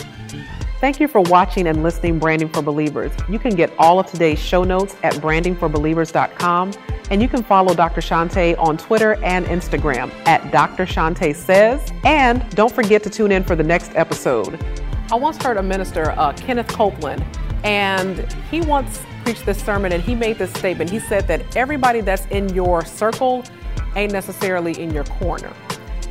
Thank 0.81 1.01
you 1.01 1.09
for 1.09 1.21
watching 1.23 1.69
and 1.69 1.83
listening 1.83 2.19
Branding 2.19 2.49
for 2.49 2.61
Believers. 2.61 3.13
You 3.29 3.39
can 3.39 3.55
get 3.55 3.73
all 3.79 3.99
of 3.99 4.07
today's 4.07 4.39
show 4.39 4.65
notes 4.65 4.97
at 5.03 5.15
brandingforbelievers.com 5.15 6.73
and 7.11 7.23
you 7.23 7.29
can 7.29 7.43
follow 7.43 7.75
Dr. 7.75 8.01
Shante 8.01 8.59
on 8.59 8.77
Twitter 8.77 9.15
and 9.23 9.47
Instagram 9.47 10.11
at 10.27 10.51
Dr. 10.51 10.85
Shante 10.85 11.35
Says. 11.35 11.93
And 12.05 12.49
don't 12.51 12.73
forget 12.73 13.03
to 13.05 13.11
tune 13.11 13.33
in 13.33 13.45
for 13.45 13.57
the 13.57 13.63
next 13.63 13.93
episode. 13.95 14.63
I 15.11 15.17
once 15.17 15.43
heard 15.43 15.59
a 15.59 15.63
minister, 15.63 16.11
uh, 16.19 16.33
Kenneth 16.33 16.69
Copeland, 16.69 17.25
and 17.65 18.31
he 18.51 18.61
once 18.61 19.01
preached 19.25 19.47
this 19.47 19.63
sermon 19.63 19.93
and 19.93 20.03
he 20.03 20.15
made 20.15 20.39
this 20.39 20.53
statement. 20.53 20.91
He 20.91 21.01
said 21.01 21.27
that 21.29 21.57
everybody 21.57 22.03
that's 22.03 22.27
in 22.27 22.55
your 22.55 22.85
circle 22.85 23.43
ain't 23.97 24.13
necessarily 24.13 24.79
in 24.81 24.93
your 24.93 25.05
corner. 25.05 25.53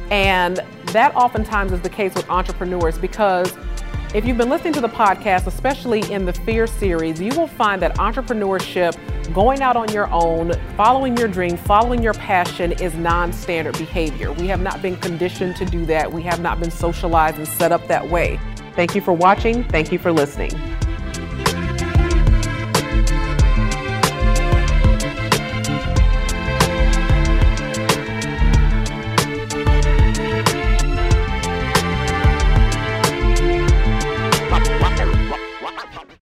And 0.09 0.59
that 0.87 1.15
oftentimes 1.15 1.71
is 1.71 1.81
the 1.81 1.89
case 1.89 2.13
with 2.15 2.29
entrepreneurs 2.29 2.97
because 2.97 3.55
if 4.13 4.25
you've 4.25 4.37
been 4.37 4.49
listening 4.49 4.73
to 4.73 4.81
the 4.81 4.89
podcast, 4.89 5.47
especially 5.47 6.01
in 6.11 6.25
the 6.25 6.33
Fear 6.33 6.67
series, 6.67 7.19
you 7.19 7.31
will 7.35 7.47
find 7.47 7.81
that 7.81 7.95
entrepreneurship, 7.97 8.93
going 9.33 9.61
out 9.61 9.75
on 9.75 9.91
your 9.91 10.07
own, 10.11 10.53
following 10.77 11.17
your 11.17 11.27
dream, 11.27 11.57
following 11.57 12.03
your 12.03 12.13
passion 12.13 12.73
is 12.73 12.93
non 12.93 13.33
standard 13.33 13.75
behavior. 13.77 14.31
We 14.31 14.47
have 14.47 14.61
not 14.61 14.83
been 14.83 14.97
conditioned 14.97 15.55
to 15.55 15.65
do 15.65 15.85
that. 15.87 16.11
We 16.11 16.21
have 16.23 16.41
not 16.41 16.59
been 16.59 16.69
socialized 16.69 17.37
and 17.37 17.47
set 17.47 17.71
up 17.71 17.87
that 17.87 18.07
way. 18.07 18.39
Thank 18.75 18.93
you 18.93 19.01
for 19.01 19.13
watching. 19.13 19.63
Thank 19.63 19.91
you 19.91 19.97
for 19.97 20.11
listening. 20.11 20.51